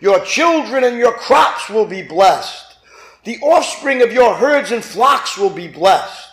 Your 0.00 0.24
children 0.24 0.82
and 0.84 0.96
your 0.96 1.12
crops 1.12 1.68
will 1.68 1.84
be 1.84 2.02
blessed. 2.02 2.78
The 3.24 3.38
offspring 3.40 4.02
of 4.02 4.12
your 4.12 4.34
herds 4.34 4.72
and 4.72 4.82
flocks 4.82 5.36
will 5.36 5.50
be 5.50 5.68
blessed. 5.68 6.28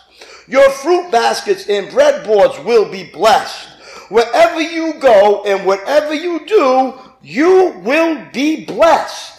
Your 0.48 0.70
fruit 0.70 1.10
baskets 1.10 1.68
and 1.68 1.88
breadboards 1.88 2.64
will 2.64 2.90
be 2.90 3.10
blessed. 3.10 3.68
Wherever 4.08 4.62
you 4.62 4.94
go 4.94 5.44
and 5.44 5.66
whatever 5.66 6.14
you 6.14 6.46
do, 6.46 6.94
you 7.20 7.74
will 7.84 8.24
be 8.32 8.64
blessed. 8.64 9.37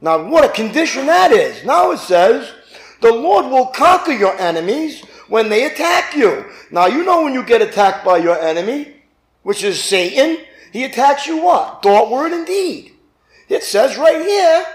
Now, 0.00 0.28
what 0.28 0.44
a 0.44 0.48
condition 0.48 1.06
that 1.06 1.32
is. 1.32 1.64
Now 1.64 1.90
it 1.90 1.98
says, 1.98 2.52
the 3.00 3.12
Lord 3.12 3.46
will 3.46 3.66
conquer 3.66 4.12
your 4.12 4.36
enemies 4.38 5.04
when 5.28 5.48
they 5.48 5.66
attack 5.66 6.14
you. 6.14 6.46
Now, 6.70 6.86
you 6.86 7.04
know 7.04 7.22
when 7.22 7.34
you 7.34 7.42
get 7.44 7.62
attacked 7.62 8.04
by 8.04 8.18
your 8.18 8.38
enemy, 8.38 8.94
which 9.42 9.62
is 9.62 9.82
Satan, 9.82 10.44
he 10.72 10.84
attacks 10.84 11.26
you 11.26 11.42
what? 11.42 11.82
Thought, 11.82 12.10
word, 12.10 12.32
and 12.32 12.46
deed. 12.46 12.92
It 13.48 13.64
says 13.64 13.96
right 13.96 14.20
here, 14.20 14.66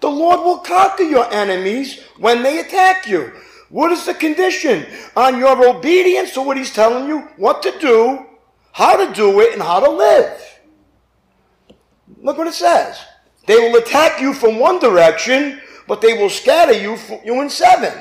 the 0.00 0.08
Lord 0.08 0.40
will 0.40 0.58
conquer 0.58 1.02
your 1.02 1.30
enemies 1.32 2.02
when 2.18 2.42
they 2.42 2.60
attack 2.60 3.06
you. 3.06 3.32
What 3.68 3.92
is 3.92 4.06
the 4.06 4.14
condition? 4.14 4.86
On 5.16 5.38
your 5.38 5.68
obedience 5.68 6.32
to 6.34 6.42
what 6.42 6.56
he's 6.56 6.72
telling 6.72 7.08
you, 7.08 7.20
what 7.36 7.62
to 7.62 7.76
do, 7.78 8.26
how 8.72 8.96
to 8.96 9.12
do 9.12 9.40
it, 9.40 9.54
and 9.54 9.62
how 9.62 9.80
to 9.80 9.90
live. 9.90 10.40
Look 12.22 12.38
what 12.38 12.46
it 12.46 12.54
says. 12.54 12.98
They 13.46 13.56
will 13.56 13.76
attack 13.76 14.20
you 14.20 14.34
from 14.34 14.58
one 14.58 14.78
direction, 14.78 15.60
but 15.86 16.00
they 16.00 16.14
will 16.14 16.30
scatter 16.30 16.72
you, 16.72 16.98
you 17.24 17.40
in 17.40 17.50
seven. 17.50 17.92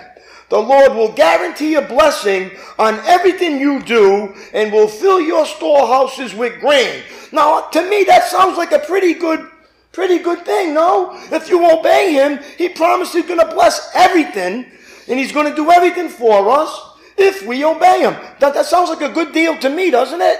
The 0.49 0.59
Lord 0.59 0.93
will 0.93 1.11
guarantee 1.11 1.75
a 1.75 1.81
blessing 1.81 2.51
on 2.77 2.95
everything 3.05 3.59
you 3.59 3.81
do 3.81 4.35
and 4.53 4.71
will 4.71 4.87
fill 4.87 5.19
your 5.19 5.45
storehouses 5.45 6.35
with 6.35 6.59
grain. 6.59 7.03
Now, 7.31 7.61
to 7.61 7.89
me, 7.89 8.03
that 8.03 8.25
sounds 8.25 8.57
like 8.57 8.71
a 8.71 8.79
pretty 8.79 9.15
good, 9.15 9.49
pretty 9.91 10.19
good 10.19 10.45
thing, 10.45 10.73
no? 10.73 11.11
If 11.31 11.49
you 11.49 11.65
obey 11.69 12.13
him, 12.13 12.39
he 12.57 12.69
promised 12.69 13.13
he's 13.13 13.25
going 13.25 13.39
to 13.39 13.53
bless 13.53 13.89
everything 13.95 14.65
and 15.07 15.19
he's 15.19 15.31
going 15.31 15.49
to 15.49 15.55
do 15.55 15.71
everything 15.71 16.09
for 16.09 16.49
us 16.49 16.79
if 17.17 17.45
we 17.45 17.65
obey 17.65 18.01
him. 18.01 18.13
That, 18.39 18.53
that 18.53 18.65
sounds 18.65 18.89
like 18.89 19.01
a 19.01 19.13
good 19.13 19.33
deal 19.33 19.57
to 19.59 19.69
me, 19.69 19.89
doesn't 19.89 20.21
it? 20.21 20.39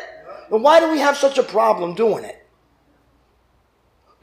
And 0.51 0.61
why 0.61 0.79
do 0.79 0.91
we 0.91 0.99
have 0.99 1.17
such 1.17 1.37
a 1.39 1.43
problem 1.43 1.95
doing 1.95 2.23
it? 2.23 2.44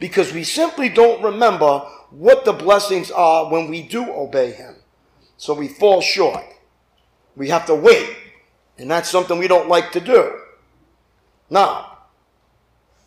Because 0.03 0.33
we 0.33 0.43
simply 0.43 0.89
don't 0.89 1.23
remember 1.23 1.79
what 2.11 2.45
the 2.45 2.53
blessings 2.53 3.13
are 3.13 3.49
when 3.49 3.71
we 3.71 3.83
do 3.83 4.13
obey 4.13 4.51
Him. 4.51 4.75
So 5.37 5.55
we 5.55 5.69
fall 5.69 6.01
short. 6.01 6.43
We 7.37 7.51
have 7.51 7.67
to 7.67 7.77
wait. 7.77 8.11
And 8.77 8.91
that's 8.91 9.09
something 9.09 9.39
we 9.39 9.47
don't 9.47 9.69
like 9.69 9.93
to 9.93 10.01
do. 10.01 10.41
Now, 11.49 11.99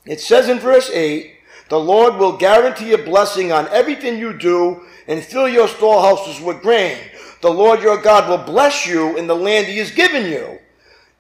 it 0.05 0.21
says 0.21 0.47
in 0.47 0.57
verse 0.57 0.89
8, 0.89 1.33
the 1.67 1.77
Lord 1.77 2.15
will 2.15 2.37
guarantee 2.37 2.93
a 2.93 2.97
blessing 2.97 3.51
on 3.51 3.67
everything 3.73 4.17
you 4.17 4.31
do 4.31 4.85
and 5.05 5.21
fill 5.21 5.49
your 5.49 5.67
storehouses 5.67 6.39
with 6.39 6.61
grain. 6.61 6.97
The 7.41 7.51
Lord 7.51 7.81
your 7.81 8.01
God 8.01 8.29
will 8.29 8.45
bless 8.45 8.87
you 8.87 9.17
in 9.17 9.27
the 9.27 9.35
land 9.35 9.67
he 9.67 9.79
has 9.79 9.91
given 9.91 10.31
you. 10.31 10.59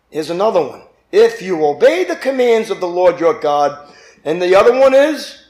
Here's 0.09 0.29
another 0.29 0.61
one. 0.61 0.83
If 1.11 1.41
you 1.41 1.65
obey 1.65 2.05
the 2.05 2.15
commands 2.15 2.69
of 2.69 2.79
the 2.79 2.87
Lord 2.87 3.19
your 3.19 3.37
God, 3.41 3.91
and 4.23 4.41
the 4.41 4.55
other 4.55 4.71
one 4.79 4.93
is 4.93 5.41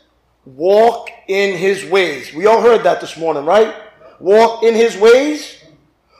walk 0.45 1.09
in 1.27 1.57
his 1.57 1.85
ways. 1.85 2.33
We 2.33 2.45
all 2.45 2.61
heard 2.61 2.83
that 2.83 3.01
this 3.01 3.17
morning, 3.17 3.45
right? 3.45 3.73
Walk 4.19 4.63
in 4.63 4.73
his 4.73 4.97
ways. 4.97 5.61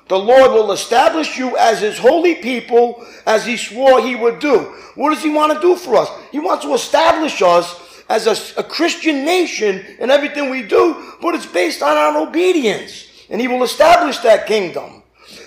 The 0.08 0.20
Lord 0.20 0.52
will 0.52 0.72
establish 0.72 1.38
you 1.38 1.58
as 1.58 1.82
his 1.82 1.98
holy 1.98 2.36
people 2.36 3.06
as 3.26 3.46
he 3.46 3.58
swore 3.58 4.02
he 4.02 4.16
would 4.16 4.40
do. 4.40 4.60
What 4.96 5.14
does 5.14 5.24
he 5.24 5.30
want 5.30 5.54
to 5.54 5.60
do 5.60 5.76
for 5.76 5.96
us? 5.96 6.10
He 6.32 6.40
wants 6.40 6.64
to 6.66 6.74
establish 6.74 7.42
us 7.42 8.04
as 8.08 8.28
a, 8.28 8.60
a 8.60 8.64
Christian 8.64 9.26
nation 9.26 9.84
in 10.00 10.12
everything 10.12 10.50
we 10.50 10.62
do, 10.62 11.14
but 11.22 11.34
it's 11.34 11.46
based 11.46 11.82
on 11.82 11.98
our 11.98 12.28
obedience. 12.28 13.08
And 13.30 13.42
he 13.42 13.48
will 13.48 13.64
establish 13.64 14.20
that 14.20 14.46
kingdom. 14.46 15.02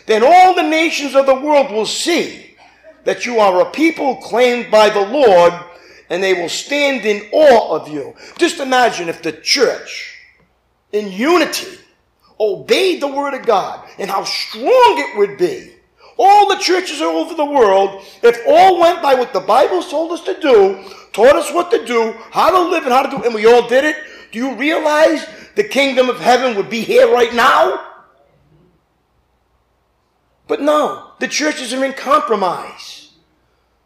Then 0.07 0.25
all 0.25 0.55
the 0.55 0.63
nations 0.63 1.15
of 1.15 1.27
the 1.27 1.35
world 1.35 1.71
will 1.71 1.87
see 1.87 2.57
that 3.05 3.25
you 3.25 3.39
are 3.39 3.61
a 3.61 3.71
people 3.71 4.17
claimed 4.17 4.71
by 4.71 4.91
the 4.91 5.01
Lord, 5.01 5.53
and 6.11 6.23
they 6.23 6.35
will 6.35 6.49
stand 6.49 7.05
in 7.05 7.29
awe 7.33 7.77
of 7.77 7.89
you. 7.89 8.15
Just 8.37 8.61
imagine 8.61 9.09
if 9.09 9.23
the 9.23 9.33
church, 9.33 10.19
in 10.93 11.13
unity, 11.13 11.79
obeyed 12.41 13.03
the 13.03 13.09
word 13.09 13.35
of 13.35 13.45
God 13.45 13.87
and 13.99 14.11
how 14.11 14.25
strong 14.25 14.65
it 14.99 15.19
would 15.19 15.39
be. 15.39 15.75
All 16.17 16.49
the 16.49 16.57
churches 16.57 17.01
all 17.01 17.19
over 17.19 17.35
the 17.35 17.45
world, 17.45 18.03
if 18.23 18.41
all 18.47 18.81
went 18.81 19.01
by 19.01 19.15
what 19.15 19.33
the 19.33 19.41
Bible 19.41 19.83
told 19.83 20.11
us 20.13 20.23
to 20.23 20.41
do, 20.41 20.85
taught 21.13 21.37
us 21.37 21.53
what 21.53 21.71
to 21.71 21.85
do, 21.85 22.13
how 22.31 22.51
to 22.51 22.71
live 22.71 22.85
and 22.85 22.93
how 22.93 23.03
to 23.03 23.17
do, 23.17 23.23
and 23.25 23.35
we 23.35 23.47
all 23.47 23.69
did 23.69 23.85
it, 23.85 23.97
do 24.33 24.39
you 24.39 24.55
realize 24.57 25.27
the 25.55 25.65
kingdom 25.65 26.09
of 26.09 26.19
heaven 26.19 26.57
would 26.57 26.69
be 26.69 26.81
here 26.81 27.13
right 27.13 27.33
now? 27.35 27.85
But 30.49 30.63
no, 30.63 31.13
the 31.21 31.29
churches 31.29 31.73
are 31.73 31.85
in 31.85 31.93
compromise. 31.93 32.98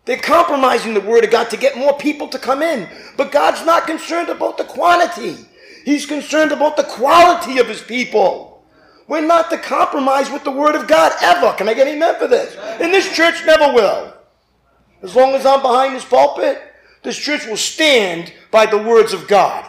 They're 0.05 0.17
compromising 0.17 0.95
the 0.95 1.01
word 1.01 1.25
of 1.25 1.31
God 1.31 1.51
to 1.51 1.57
get 1.57 1.79
more 1.79 1.97
people 1.97 2.29
to 2.29 2.39
come 2.39 2.63
in. 2.63 2.89
But 3.17 3.31
God's 3.31 3.65
not 3.65 3.87
concerned 3.87 4.29
about 4.29 4.59
the 4.59 4.65
quantity. 4.65 5.37
He's 5.85 6.07
concerned 6.07 6.53
about 6.53 6.77
the 6.77 6.85
quality 6.85 7.59
of 7.59 7.69
his 7.69 7.83
people. 7.83 8.65
We're 9.07 9.21
not 9.21 9.51
to 9.51 9.59
compromise 9.59 10.31
with 10.31 10.45
the 10.45 10.51
word 10.51 10.75
of 10.75 10.89
God 10.89 11.13
ever. 11.21 11.53
Can 11.53 11.69
I 11.69 11.75
get 11.75 11.87
amen 11.87 12.17
for 12.19 12.27
this? 12.27 12.57
And 12.81 12.93
this 12.93 13.15
church 13.15 13.45
never 13.45 13.73
will. 13.73 14.15
As 15.03 15.15
long 15.15 15.35
as 15.35 15.45
I'm 15.45 15.63
behind 15.63 15.95
this 15.95 16.05
pulpit, 16.05 16.63
this 17.03 17.19
church 17.19 17.47
will 17.47 17.57
stand 17.57 18.33
by 18.51 18.67
the 18.67 18.79
words 18.79 19.13
of 19.13 19.27
God. 19.29 19.69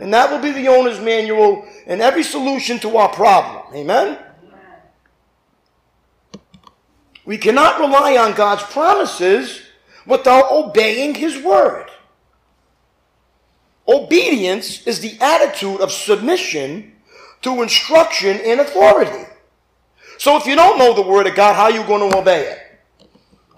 And 0.00 0.14
that 0.14 0.30
will 0.30 0.38
be 0.38 0.52
the 0.52 0.68
owner's 0.68 1.00
manual 1.00 1.66
and 1.86 2.00
every 2.00 2.22
solution 2.22 2.78
to 2.80 2.96
our 2.96 3.08
problem. 3.08 3.74
Amen? 3.74 4.18
We 7.24 7.36
cannot 7.36 7.80
rely 7.80 8.16
on 8.16 8.34
God's 8.34 8.62
promises 8.62 9.67
without 10.08 10.50
obeying 10.50 11.14
His 11.14 11.40
word. 11.40 11.86
Obedience 13.86 14.86
is 14.86 15.00
the 15.00 15.16
attitude 15.20 15.80
of 15.80 15.92
submission 15.92 16.96
to 17.42 17.62
instruction 17.62 18.40
and 18.44 18.60
authority. 18.60 19.24
So 20.18 20.36
if 20.36 20.46
you 20.46 20.56
don't 20.56 20.78
know 20.78 20.94
the 20.94 21.02
word 21.02 21.26
of 21.26 21.36
God, 21.36 21.54
how 21.54 21.64
are 21.64 21.70
you 21.70 21.84
going 21.84 22.10
to 22.10 22.18
obey 22.18 22.42
it? 22.42 22.58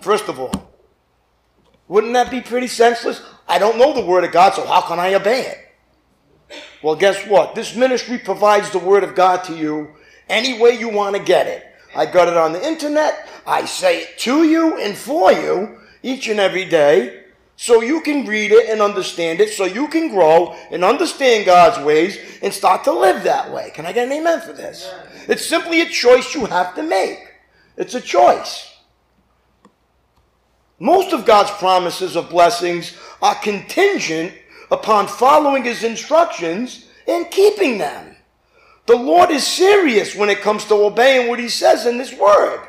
First 0.02 0.28
of 0.28 0.38
all, 0.38 0.70
wouldn't 1.88 2.12
that 2.12 2.30
be 2.30 2.40
pretty 2.40 2.68
senseless? 2.68 3.22
I 3.48 3.58
don't 3.58 3.78
know 3.78 3.94
the 3.94 4.04
word 4.04 4.24
of 4.24 4.32
God, 4.32 4.54
so 4.54 4.66
how 4.66 4.82
can 4.82 4.98
I 4.98 5.14
obey 5.14 5.46
it? 5.46 6.56
Well, 6.82 6.96
guess 6.96 7.26
what? 7.26 7.54
This 7.54 7.74
ministry 7.74 8.18
provides 8.18 8.70
the 8.70 8.78
word 8.78 9.04
of 9.04 9.14
God 9.14 9.44
to 9.44 9.56
you 9.56 9.90
any 10.28 10.60
way 10.60 10.78
you 10.78 10.88
want 10.88 11.16
to 11.16 11.22
get 11.22 11.46
it. 11.46 11.64
I 11.94 12.06
got 12.06 12.28
it 12.28 12.36
on 12.36 12.52
the 12.52 12.64
internet. 12.64 13.28
I 13.46 13.64
say 13.64 14.02
it 14.02 14.18
to 14.18 14.44
you 14.44 14.78
and 14.78 14.96
for 14.96 15.32
you 15.32 15.79
each 16.02 16.28
and 16.28 16.40
every 16.40 16.64
day 16.64 17.20
so 17.60 17.82
you 17.82 18.00
can 18.00 18.24
read 18.24 18.52
it 18.52 18.70
and 18.70 18.80
understand 18.80 19.38
it, 19.38 19.50
so 19.50 19.66
you 19.66 19.86
can 19.88 20.08
grow 20.08 20.56
and 20.70 20.82
understand 20.82 21.44
God's 21.44 21.84
ways 21.84 22.18
and 22.40 22.54
start 22.54 22.84
to 22.84 22.92
live 22.92 23.22
that 23.24 23.52
way. 23.52 23.70
Can 23.74 23.84
I 23.84 23.92
get 23.92 24.06
an 24.06 24.12
amen 24.14 24.40
for 24.40 24.54
this? 24.54 24.90
It's 25.28 25.44
simply 25.44 25.82
a 25.82 25.86
choice 25.86 26.34
you 26.34 26.46
have 26.46 26.74
to 26.76 26.82
make. 26.82 27.18
It's 27.76 27.94
a 27.94 28.00
choice. 28.00 28.66
Most 30.78 31.12
of 31.12 31.26
God's 31.26 31.50
promises 31.50 32.16
of 32.16 32.30
blessings 32.30 32.96
are 33.20 33.34
contingent 33.34 34.32
upon 34.70 35.06
following 35.06 35.64
his 35.64 35.84
instructions 35.84 36.86
and 37.06 37.30
keeping 37.30 37.76
them. 37.76 38.16
The 38.86 38.96
Lord 38.96 39.30
is 39.30 39.46
serious 39.46 40.16
when 40.16 40.30
it 40.30 40.40
comes 40.40 40.64
to 40.64 40.74
obeying 40.76 41.28
what 41.28 41.38
he 41.38 41.50
says 41.50 41.84
in 41.84 41.98
this 41.98 42.16
word. 42.16 42.66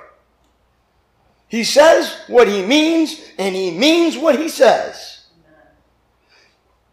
He 1.52 1.66
says 1.66 2.16
what 2.28 2.48
he 2.48 2.66
means, 2.66 3.20
and 3.38 3.54
he 3.54 3.72
means 3.72 4.18
what 4.18 4.40
he 4.40 4.48
says. 4.48 5.26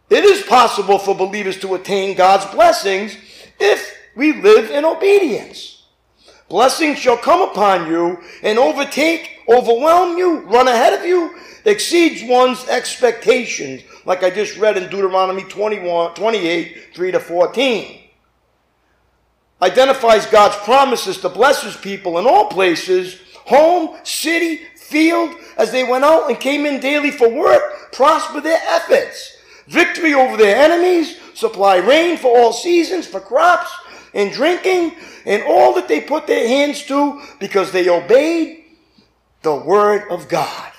It 0.09 0.25
is 0.25 0.41
possible 0.41 0.99
for 0.99 1.15
believers 1.15 1.57
to 1.61 1.75
attain 1.75 2.17
God's 2.17 2.45
blessings 2.53 3.15
if 3.57 3.95
we 4.17 4.33
live 4.41 4.69
in 4.69 4.83
obedience. 4.83 5.83
Blessings 6.49 6.99
shall 6.99 7.15
come 7.15 7.41
upon 7.41 7.87
you 7.87 8.19
and 8.43 8.59
overtake, 8.59 9.39
overwhelm 9.47 10.17
you, 10.17 10.39
run 10.39 10.67
ahead 10.67 10.91
of 10.91 11.05
you, 11.05 11.37
exceeds 11.63 12.21
one's 12.23 12.67
expectations, 12.67 13.83
like 14.03 14.23
I 14.23 14.29
just 14.29 14.57
read 14.57 14.75
in 14.75 14.89
Deuteronomy 14.89 15.43
21, 15.43 16.15
28, 16.15 16.87
3 16.93 17.11
to 17.13 17.19
14. 17.21 18.01
Identifies 19.61 20.25
God's 20.25 20.57
promises 20.65 21.17
to 21.19 21.29
bless 21.29 21.63
his 21.63 21.77
people 21.77 22.19
in 22.19 22.27
all 22.27 22.49
places 22.49 23.21
home, 23.49 23.97
city, 24.03 24.57
field, 24.75 25.35
as 25.57 25.71
they 25.71 25.83
went 25.83 26.03
out 26.03 26.29
and 26.29 26.39
came 26.39 26.65
in 26.65 26.79
daily 26.79 27.09
for 27.09 27.27
work, 27.27 27.91
prosper 27.91 28.39
their 28.41 28.59
efforts. 28.67 29.37
Victory 29.67 30.13
over 30.13 30.37
their 30.37 30.55
enemies, 30.55 31.17
supply 31.33 31.77
rain 31.77 32.15
for 32.17 32.37
all 32.37 32.53
seasons, 32.53 33.07
for 33.07 33.19
crops 33.19 33.71
and 34.13 34.31
drinking, 34.31 34.95
and 35.25 35.43
all 35.43 35.73
that 35.73 35.87
they 35.87 35.99
put 35.99 36.27
their 36.27 36.47
hands 36.47 36.83
to 36.83 37.21
because 37.39 37.71
they 37.71 37.89
obeyed 37.89 38.63
the 39.41 39.55
word 39.55 40.07
of 40.09 40.29
God. 40.29 40.71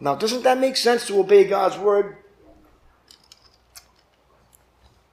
Now, 0.00 0.14
doesn't 0.14 0.44
that 0.44 0.58
make 0.58 0.76
sense 0.76 1.06
to 1.08 1.20
obey 1.20 1.44
God's 1.44 1.76
word? 1.76 2.16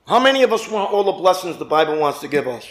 How 0.07 0.19
many 0.19 0.43
of 0.43 0.53
us 0.53 0.69
want 0.69 0.91
all 0.91 1.03
the 1.03 1.11
blessings 1.13 1.57
the 1.57 1.65
Bible 1.65 1.97
wants 1.97 2.19
to 2.19 2.27
give 2.27 2.47
us? 2.47 2.67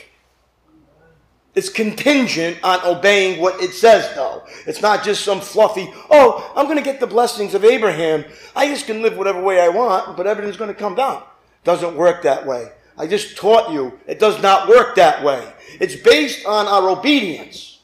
It's 1.55 1.69
contingent 1.69 2.59
on 2.65 2.81
obeying 2.85 3.41
what 3.41 3.61
it 3.61 3.73
says, 3.73 4.13
though. 4.15 4.43
It's 4.67 4.83
not 4.83 5.05
just 5.05 5.25
some 5.25 5.41
fluffy, 5.41 5.89
oh, 6.11 6.53
I'm 6.57 6.67
going 6.67 6.79
to 6.79 6.83
get 6.83 6.99
the 6.99 7.07
blessings 7.07 7.55
of 7.55 7.65
Abraham. 7.65 8.25
I 8.57 8.67
just 8.67 8.87
can 8.87 9.03
live 9.03 9.17
whatever 9.17 9.41
way 9.41 9.61
I 9.61 9.69
want, 9.69 10.17
but 10.17 10.27
everything's 10.27 10.57
going 10.57 10.73
to 10.73 10.79
come 10.79 10.97
down. 10.97 11.23
Doesn't 11.63 11.97
work 11.97 12.23
that 12.23 12.45
way. 12.47 12.73
I 12.99 13.07
just 13.07 13.37
taught 13.37 13.73
you 13.73 13.99
it 14.07 14.19
does 14.19 14.41
not 14.43 14.69
work 14.69 14.97
that 14.97 15.25
way. 15.25 15.53
It's 15.81 15.97
based 15.97 16.45
on 16.47 16.67
our 16.67 16.91
obedience. 16.91 17.81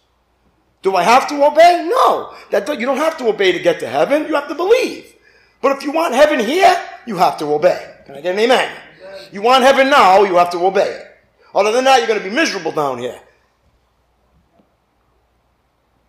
Do 0.83 0.97
I 0.97 1.03
have 1.03 1.29
to 1.29 1.47
obey? 1.47 1.89
No. 1.89 2.35
That 2.51 2.69
you 2.81 2.87
don't 2.87 2.97
have 2.97 3.19
to 3.19 3.29
obey 3.29 3.53
to 3.53 3.59
get 3.59 3.81
to 3.81 3.89
heaven. 3.89 4.27
You 4.27 4.35
have 4.35 4.49
to 4.49 4.55
believe. 4.55 5.15
But 5.61 5.77
if 5.77 5.83
you 5.83 5.93
want 5.93 6.15
heaven 6.15 6.41
here, 6.41 6.75
you 7.07 7.17
have 7.17 7.37
to 7.39 7.47
obey. 7.47 7.97
Can 8.07 8.17
I 8.17 8.21
get 8.21 8.35
an 8.35 8.41
amen? 8.41 8.75
You 9.33 9.43
want 9.43 9.63
heaven 9.63 9.91
now, 9.91 10.25
you 10.25 10.37
have 10.37 10.51
to 10.51 10.65
obey 10.65 10.89
it. 10.89 11.07
Other 11.55 11.73
than 11.73 11.85
that, 11.85 11.99
you're 11.99 12.09
going 12.09 12.21
to 12.21 12.29
be 12.29 12.35
miserable 12.35 12.73
down 12.73 12.99
here. 12.99 13.21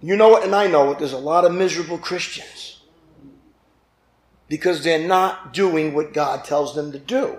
You 0.02 0.16
know 0.16 0.36
it, 0.38 0.44
and 0.44 0.56
I 0.56 0.68
know 0.68 0.92
it. 0.92 1.00
There's 1.00 1.14
a 1.14 1.18
lot 1.18 1.46
of 1.46 1.54
miserable 1.54 1.98
Christians 1.98 2.82
because 4.48 4.84
they're 4.84 5.08
not 5.08 5.54
doing 5.54 5.94
what 5.94 6.14
God 6.14 6.44
tells 6.44 6.76
them 6.76 6.92
to 6.92 7.00
do 7.00 7.38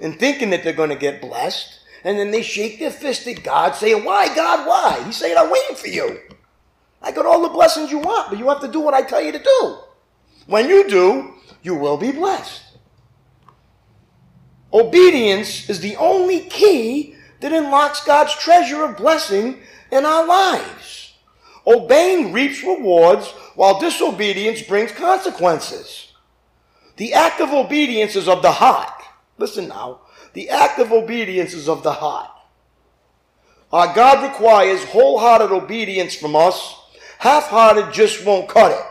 and 0.00 0.18
thinking 0.18 0.50
that 0.50 0.62
they're 0.62 0.72
going 0.72 0.90
to 0.90 0.96
get 0.96 1.20
blessed. 1.20 1.80
And 2.04 2.18
then 2.18 2.32
they 2.32 2.42
shake 2.42 2.78
their 2.78 2.90
fist 2.90 3.26
at 3.28 3.44
God, 3.44 3.74
saying, 3.76 4.04
Why, 4.04 4.34
God, 4.34 4.66
why? 4.66 5.02
He's 5.04 5.16
saying, 5.16 5.36
I'm 5.38 5.50
waiting 5.50 5.76
for 5.76 5.88
you. 5.88 6.18
I 7.00 7.12
got 7.12 7.26
all 7.26 7.42
the 7.42 7.48
blessings 7.48 7.90
you 7.90 7.98
want, 7.98 8.28
but 8.28 8.38
you 8.38 8.48
have 8.48 8.60
to 8.60 8.68
do 8.68 8.80
what 8.80 8.94
I 8.94 9.02
tell 9.02 9.20
you 9.20 9.32
to 9.32 9.38
do. 9.38 9.78
When 10.46 10.68
you 10.68 10.88
do, 10.88 11.34
you 11.62 11.74
will 11.74 11.96
be 11.96 12.12
blessed. 12.12 12.62
Obedience 14.72 15.68
is 15.68 15.80
the 15.80 15.96
only 15.96 16.40
key 16.40 17.14
that 17.40 17.52
unlocks 17.52 18.04
God's 18.04 18.34
treasure 18.34 18.84
of 18.84 18.96
blessing 18.96 19.60
in 19.90 20.06
our 20.06 20.26
lives. 20.26 21.01
Obeying 21.66 22.32
reaps 22.32 22.62
rewards, 22.62 23.28
while 23.54 23.78
disobedience 23.78 24.62
brings 24.62 24.92
consequences. 24.92 26.12
The 26.96 27.14
act 27.14 27.40
of 27.40 27.50
obedience 27.52 28.16
is 28.16 28.28
of 28.28 28.42
the 28.42 28.52
heart. 28.52 29.02
Listen 29.38 29.68
now. 29.68 30.00
The 30.34 30.50
act 30.50 30.78
of 30.78 30.92
obedience 30.92 31.54
is 31.54 31.68
of 31.68 31.82
the 31.82 31.92
heart. 31.92 32.30
Our 33.72 33.94
God 33.94 34.22
requires 34.22 34.84
wholehearted 34.84 35.50
obedience 35.50 36.14
from 36.14 36.36
us. 36.36 36.76
Half-hearted 37.18 37.92
just 37.92 38.24
won't 38.26 38.48
cut 38.48 38.72
it. 38.72 38.86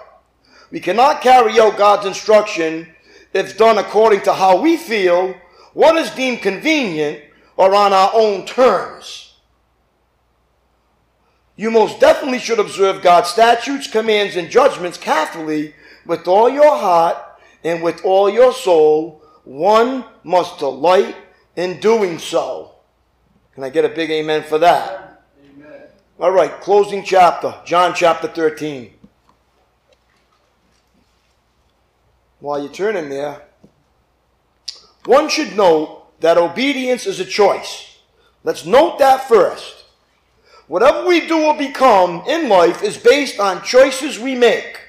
We 0.71 0.79
cannot 0.79 1.21
carry 1.21 1.59
out 1.59 1.77
God's 1.77 2.05
instruction 2.05 2.87
if 3.33 3.57
done 3.57 3.77
according 3.77 4.21
to 4.21 4.33
how 4.33 4.61
we 4.61 4.77
feel, 4.77 5.35
what 5.73 5.95
is 5.97 6.09
deemed 6.11 6.41
convenient, 6.41 7.23
or 7.57 7.75
on 7.75 7.93
our 7.93 8.11
own 8.13 8.45
terms. 8.45 9.30
You 11.61 11.69
most 11.69 11.99
definitely 11.99 12.39
should 12.39 12.57
observe 12.57 13.03
God's 13.03 13.29
statutes, 13.29 13.85
commands, 13.85 14.35
and 14.35 14.49
judgments 14.49 14.97
carefully 14.97 15.75
with 16.07 16.27
all 16.27 16.49
your 16.49 16.75
heart 16.75 17.15
and 17.63 17.83
with 17.83 18.03
all 18.03 18.31
your 18.31 18.51
soul. 18.51 19.21
One 19.43 20.05
must 20.23 20.57
delight 20.57 21.15
in 21.55 21.79
doing 21.79 22.17
so. 22.17 22.77
Can 23.53 23.63
I 23.63 23.69
get 23.69 23.85
a 23.85 23.89
big 23.89 24.09
amen 24.09 24.41
for 24.41 24.57
that? 24.57 25.21
Amen. 25.53 25.81
All 26.19 26.31
right, 26.31 26.49
closing 26.61 27.03
chapter, 27.03 27.53
John 27.63 27.93
chapter 27.93 28.27
13. 28.27 28.95
While 32.39 32.63
you're 32.63 32.73
turning 32.73 33.09
there, 33.09 33.39
one 35.05 35.29
should 35.29 35.55
note 35.55 36.19
that 36.21 36.39
obedience 36.39 37.05
is 37.05 37.19
a 37.19 37.25
choice. 37.25 37.99
Let's 38.43 38.65
note 38.65 38.97
that 38.97 39.27
first. 39.27 39.80
Whatever 40.71 41.05
we 41.05 41.27
do 41.27 41.37
or 41.47 41.57
become 41.57 42.23
in 42.29 42.47
life 42.47 42.81
is 42.81 42.95
based 42.95 43.41
on 43.41 43.61
choices 43.61 44.17
we 44.17 44.35
make. 44.35 44.79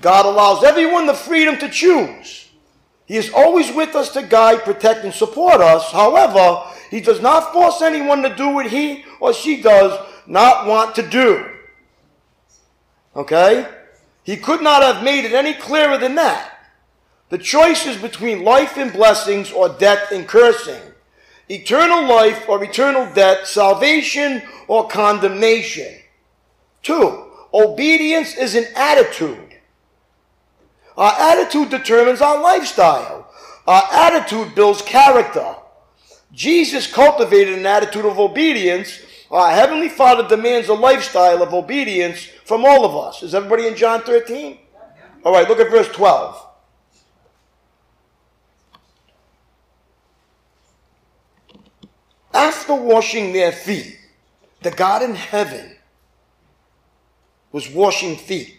God 0.00 0.26
allows 0.26 0.64
everyone 0.64 1.06
the 1.06 1.14
freedom 1.14 1.56
to 1.58 1.68
choose. 1.68 2.48
He 3.06 3.14
is 3.14 3.30
always 3.32 3.72
with 3.72 3.94
us 3.94 4.10
to 4.14 4.24
guide, 4.24 4.64
protect, 4.64 5.04
and 5.04 5.14
support 5.14 5.60
us. 5.60 5.92
However, 5.92 6.64
He 6.90 7.00
does 7.00 7.20
not 7.20 7.52
force 7.52 7.80
anyone 7.80 8.22
to 8.22 8.34
do 8.34 8.48
what 8.48 8.66
he 8.66 9.04
or 9.20 9.32
she 9.32 9.62
does 9.62 10.04
not 10.26 10.66
want 10.66 10.96
to 10.96 11.08
do. 11.08 11.48
Okay? 13.14 13.68
He 14.24 14.36
could 14.36 14.62
not 14.62 14.82
have 14.82 15.04
made 15.04 15.24
it 15.24 15.32
any 15.32 15.54
clearer 15.54 15.98
than 15.98 16.16
that. 16.16 16.58
The 17.28 17.38
choice 17.38 17.86
is 17.86 17.98
between 17.98 18.42
life 18.42 18.76
and 18.76 18.92
blessings 18.92 19.52
or 19.52 19.68
death 19.68 20.10
and 20.10 20.26
cursing, 20.26 20.82
eternal 21.48 22.06
life 22.06 22.48
or 22.48 22.62
eternal 22.62 23.12
death, 23.14 23.46
salvation 23.46 24.42
or 24.66 24.88
condemnation. 24.88 25.94
Two, 26.82 27.26
obedience 27.52 28.36
is 28.36 28.54
an 28.54 28.66
attitude. 28.76 29.56
Our 30.96 31.12
attitude 31.12 31.70
determines 31.70 32.20
our 32.20 32.40
lifestyle. 32.40 33.30
Our 33.66 33.82
attitude 33.92 34.54
builds 34.54 34.82
character. 34.82 35.54
Jesus 36.32 36.92
cultivated 36.92 37.58
an 37.58 37.66
attitude 37.66 38.04
of 38.04 38.18
obedience. 38.18 39.00
Our 39.30 39.50
Heavenly 39.50 39.88
Father 39.88 40.26
demands 40.26 40.68
a 40.68 40.74
lifestyle 40.74 41.42
of 41.42 41.54
obedience 41.54 42.26
from 42.44 42.64
all 42.64 42.84
of 42.84 42.96
us. 42.96 43.22
Is 43.22 43.34
everybody 43.34 43.66
in 43.66 43.76
John 43.76 44.02
13? 44.02 44.58
All 45.24 45.32
right, 45.32 45.48
look 45.48 45.60
at 45.60 45.70
verse 45.70 45.88
12. 45.88 46.47
After 52.38 52.72
washing 52.72 53.32
their 53.32 53.50
feet, 53.50 53.98
the 54.62 54.70
God 54.70 55.02
in 55.02 55.16
heaven 55.16 55.74
was 57.50 57.68
washing 57.68 58.16
feet. 58.16 58.56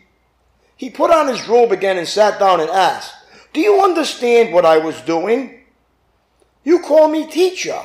He 0.75 0.89
put 0.89 1.11
on 1.11 1.29
his 1.29 1.47
robe 1.47 1.71
again 1.71 1.97
and 1.97 2.05
sat 2.05 2.41
down 2.41 2.59
and 2.59 2.69
asked, 2.69 3.13
Do 3.53 3.61
you 3.61 3.79
understand 3.81 4.53
what 4.53 4.65
I 4.65 4.79
was 4.79 4.99
doing? 5.03 5.61
You 6.65 6.81
call 6.81 7.07
me 7.07 7.27
teacher 7.27 7.79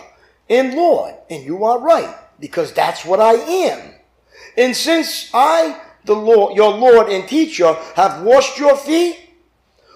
and 0.50 0.74
Lord, 0.74 1.14
and 1.30 1.44
you 1.44 1.62
are 1.62 1.78
right, 1.78 2.12
because 2.40 2.72
that's 2.72 3.04
what 3.04 3.20
I 3.20 3.34
am. 3.34 3.94
And 4.56 4.74
since 4.74 5.30
I, 5.32 5.80
the 6.06 6.16
Lord, 6.16 6.56
your 6.56 6.72
Lord 6.76 7.08
and 7.08 7.28
teacher, 7.28 7.72
have 7.94 8.24
washed 8.24 8.58
your 8.58 8.76
feet, 8.76 9.16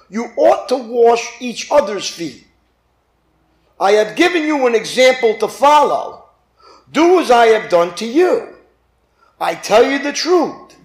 you 0.08 0.26
ought 0.36 0.68
to 0.68 0.76
wash 0.76 1.28
each 1.40 1.72
other's 1.72 2.08
feet. 2.08 2.46
I 3.80 3.92
have 3.92 4.16
given 4.16 4.42
you 4.42 4.66
an 4.66 4.74
example 4.74 5.36
to 5.38 5.48
follow. 5.48 6.24
Do 6.90 7.20
as 7.20 7.30
I 7.30 7.46
have 7.48 7.70
done 7.70 7.94
to 7.96 8.06
you. 8.06 8.56
I 9.40 9.54
tell 9.54 9.88
you 9.88 9.98
the 9.98 10.12
truth. 10.12 10.76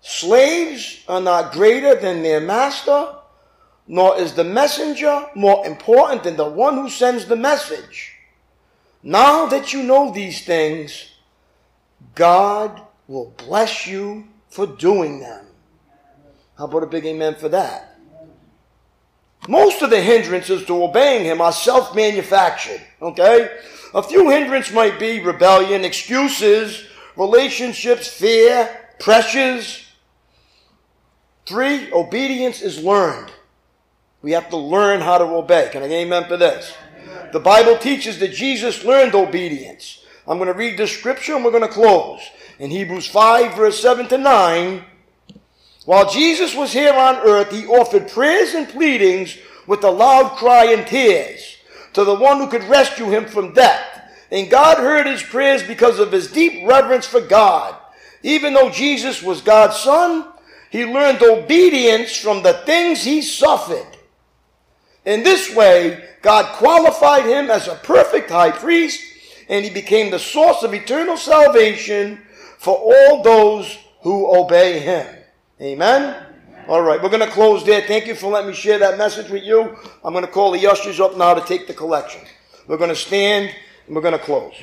Slaves 0.00 1.04
are 1.08 1.20
not 1.20 1.52
greater 1.52 1.94
than 1.94 2.22
their 2.22 2.40
master, 2.40 3.14
nor 3.86 4.18
is 4.18 4.34
the 4.34 4.44
messenger 4.44 5.28
more 5.36 5.64
important 5.64 6.24
than 6.24 6.36
the 6.36 6.48
one 6.48 6.74
who 6.74 6.88
sends 6.88 7.26
the 7.26 7.36
message. 7.36 8.14
Now 9.02 9.46
that 9.46 9.72
you 9.72 9.82
know 9.82 10.12
these 10.12 10.44
things, 10.44 11.10
God 12.14 12.82
will 13.06 13.32
bless 13.36 13.86
you 13.86 14.28
for 14.48 14.66
doing 14.66 15.20
them. 15.20 15.46
How 16.58 16.64
about 16.64 16.82
a 16.82 16.86
big 16.86 17.06
amen 17.06 17.36
for 17.36 17.48
that? 17.50 17.91
Most 19.48 19.82
of 19.82 19.90
the 19.90 20.00
hindrances 20.00 20.64
to 20.66 20.84
obeying 20.84 21.24
him 21.24 21.40
are 21.40 21.52
self 21.52 21.94
manufactured. 21.94 22.80
Okay? 23.00 23.50
A 23.94 24.02
few 24.02 24.30
hindrances 24.30 24.72
might 24.72 24.98
be 24.98 25.20
rebellion, 25.20 25.84
excuses, 25.84 26.86
relationships, 27.16 28.08
fear, 28.08 28.68
pressures. 28.98 29.84
Three, 31.44 31.92
obedience 31.92 32.62
is 32.62 32.82
learned. 32.82 33.32
We 34.22 34.32
have 34.32 34.48
to 34.50 34.56
learn 34.56 35.00
how 35.00 35.18
to 35.18 35.24
obey. 35.24 35.68
Can 35.72 35.82
I 35.82 35.88
get 35.88 36.06
amen 36.06 36.24
for 36.28 36.36
this? 36.36 36.72
The 37.32 37.40
Bible 37.40 37.76
teaches 37.76 38.18
that 38.20 38.32
Jesus 38.32 38.84
learned 38.84 39.14
obedience. 39.14 40.04
I'm 40.26 40.38
going 40.38 40.46
to 40.46 40.54
read 40.54 40.78
this 40.78 40.96
scripture 40.96 41.34
and 41.34 41.44
we're 41.44 41.50
going 41.50 41.66
to 41.66 41.68
close. 41.68 42.20
In 42.60 42.70
Hebrews 42.70 43.08
5, 43.08 43.56
verse 43.56 43.80
7 43.82 44.06
to 44.08 44.18
9, 44.18 44.84
while 45.84 46.08
Jesus 46.08 46.54
was 46.54 46.72
here 46.72 46.94
on 46.94 47.16
earth, 47.16 47.50
he 47.50 47.66
offered 47.66 48.08
prayers 48.08 48.54
and 48.54 48.68
pleadings 48.68 49.36
with 49.66 49.82
a 49.84 49.90
loud 49.90 50.36
cry 50.36 50.72
and 50.72 50.86
tears 50.86 51.56
to 51.94 52.04
the 52.04 52.14
one 52.14 52.38
who 52.38 52.48
could 52.48 52.64
rescue 52.64 53.06
him 53.06 53.26
from 53.26 53.52
death. 53.52 53.88
And 54.30 54.50
God 54.50 54.78
heard 54.78 55.06
his 55.06 55.22
prayers 55.22 55.62
because 55.62 55.98
of 55.98 56.12
his 56.12 56.30
deep 56.30 56.66
reverence 56.66 57.06
for 57.06 57.20
God. 57.20 57.76
Even 58.22 58.54
though 58.54 58.70
Jesus 58.70 59.22
was 59.22 59.42
God's 59.42 59.76
son, 59.76 60.26
he 60.70 60.84
learned 60.84 61.22
obedience 61.22 62.16
from 62.16 62.42
the 62.42 62.54
things 62.64 63.02
he 63.02 63.20
suffered. 63.20 63.86
In 65.04 65.22
this 65.22 65.54
way, 65.54 66.08
God 66.22 66.56
qualified 66.56 67.26
him 67.26 67.50
as 67.50 67.66
a 67.66 67.74
perfect 67.74 68.30
high 68.30 68.52
priest, 68.52 69.02
and 69.48 69.64
he 69.64 69.70
became 69.70 70.10
the 70.10 70.18
source 70.18 70.62
of 70.62 70.72
eternal 70.72 71.16
salvation 71.16 72.22
for 72.58 72.76
all 72.76 73.22
those 73.22 73.76
who 74.02 74.34
obey 74.34 74.78
him. 74.78 75.21
Amen? 75.62 76.16
All 76.66 76.82
right, 76.82 77.00
we're 77.00 77.08
going 77.08 77.20
to 77.20 77.30
close 77.30 77.64
there. 77.64 77.82
Thank 77.82 78.08
you 78.08 78.16
for 78.16 78.32
letting 78.32 78.50
me 78.50 78.54
share 78.54 78.80
that 78.80 78.98
message 78.98 79.30
with 79.30 79.44
you. 79.44 79.76
I'm 80.04 80.12
going 80.12 80.24
to 80.24 80.30
call 80.30 80.50
the 80.50 80.66
ushers 80.66 80.98
up 80.98 81.16
now 81.16 81.34
to 81.34 81.40
take 81.46 81.68
the 81.68 81.72
collection. 81.72 82.22
We're 82.66 82.78
going 82.78 82.90
to 82.90 82.96
stand 82.96 83.54
and 83.86 83.94
we're 83.94 84.02
going 84.02 84.18
to 84.18 84.24
close. 84.24 84.54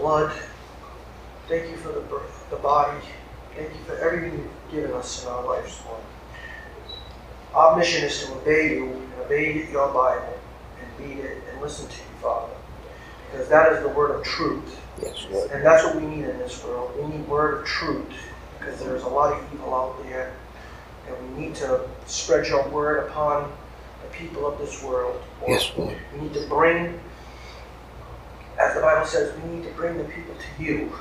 Blood. 0.00 0.32
Thank 1.48 1.70
you 1.70 1.76
for 1.76 1.92
the, 1.92 2.02
the 2.50 2.56
body. 2.56 2.98
Thank 3.54 3.70
you 3.70 3.84
for 3.84 3.96
everything 3.96 4.38
you've 4.38 4.72
given 4.72 4.92
us 4.96 5.22
in 5.22 5.30
our 5.30 5.44
lives, 5.44 5.80
Lord. 5.86 6.00
Our 7.54 7.76
mission 7.76 8.04
is 8.04 8.24
to 8.24 8.32
obey 8.32 8.76
you 8.76 8.86
and 8.86 9.12
obey 9.24 9.68
your 9.70 9.88
Bible 9.92 10.38
and 10.80 11.06
read 11.06 11.24
it 11.24 11.42
and 11.50 11.60
listen 11.60 11.86
to 11.86 11.94
you, 11.94 12.22
Father. 12.22 12.52
Because 13.30 13.48
that 13.48 13.72
is 13.72 13.82
the 13.82 13.88
word 13.90 14.12
of 14.12 14.24
truth. 14.24 14.80
Yes, 15.02 15.26
Lord. 15.30 15.50
And 15.50 15.64
that's 15.64 15.84
what 15.84 15.96
we 15.96 16.06
need 16.06 16.24
in 16.24 16.38
this 16.38 16.64
world. 16.64 16.92
We 16.96 17.16
need 17.16 17.28
word 17.28 17.60
of 17.60 17.66
truth 17.66 18.06
because 18.58 18.80
there's 18.80 19.02
a 19.02 19.08
lot 19.08 19.32
of 19.32 19.44
evil 19.52 19.74
out 19.74 20.02
there. 20.04 20.32
And 21.08 21.36
we 21.36 21.46
need 21.46 21.54
to 21.56 21.80
spread 22.06 22.46
your 22.46 22.66
word 22.68 23.08
upon 23.08 23.52
the 24.02 24.16
people 24.16 24.46
of 24.46 24.58
this 24.58 24.82
world. 24.82 25.20
Yes, 25.46 25.72
Lord. 25.76 25.96
We 26.14 26.22
need 26.22 26.34
to 26.34 26.46
bring, 26.48 27.00
as 28.60 28.74
the 28.74 28.80
Bible 28.80 29.06
says, 29.06 29.32
we 29.42 29.56
need 29.56 29.64
to 29.64 29.70
bring 29.70 29.96
the 29.96 30.04
people 30.04 30.34
to 30.34 30.62
you. 30.62 30.92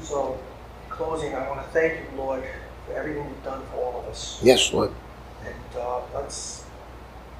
So, 0.00 0.38
in 0.84 0.90
closing, 0.90 1.34
I 1.34 1.48
want 1.48 1.66
to 1.66 1.72
thank 1.72 1.94
you, 1.94 2.16
Lord, 2.16 2.44
for 2.86 2.94
everything 2.94 3.24
you've 3.24 3.44
done 3.44 3.62
for 3.72 3.76
all 3.78 4.00
of 4.00 4.06
us. 4.06 4.38
Yes, 4.42 4.72
Lord. 4.72 4.92
And 5.44 5.80
uh, 5.80 6.02
let's 6.14 6.64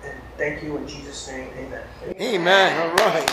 and 0.04 0.18
thank 0.36 0.62
you 0.62 0.76
in 0.76 0.88
Jesus' 0.88 1.28
name. 1.28 1.48
Amen. 1.56 1.86
Amen. 2.20 2.80
All 2.80 2.94
right. 3.06 3.30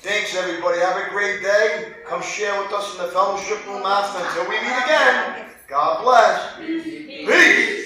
Thanks, 0.00 0.34
everybody. 0.36 0.80
Have 0.80 0.96
a 0.96 1.10
great 1.10 1.42
day. 1.42 1.92
Come 2.06 2.22
share 2.22 2.60
with 2.62 2.72
us 2.72 2.96
in 2.96 3.02
the 3.04 3.12
fellowship 3.12 3.64
room 3.66 3.82
after. 3.84 4.24
Until 4.24 4.48
we 4.48 4.56
meet 4.60 4.84
again, 4.84 5.46
God 5.68 6.02
bless. 6.02 6.56
Peace. 6.56 7.77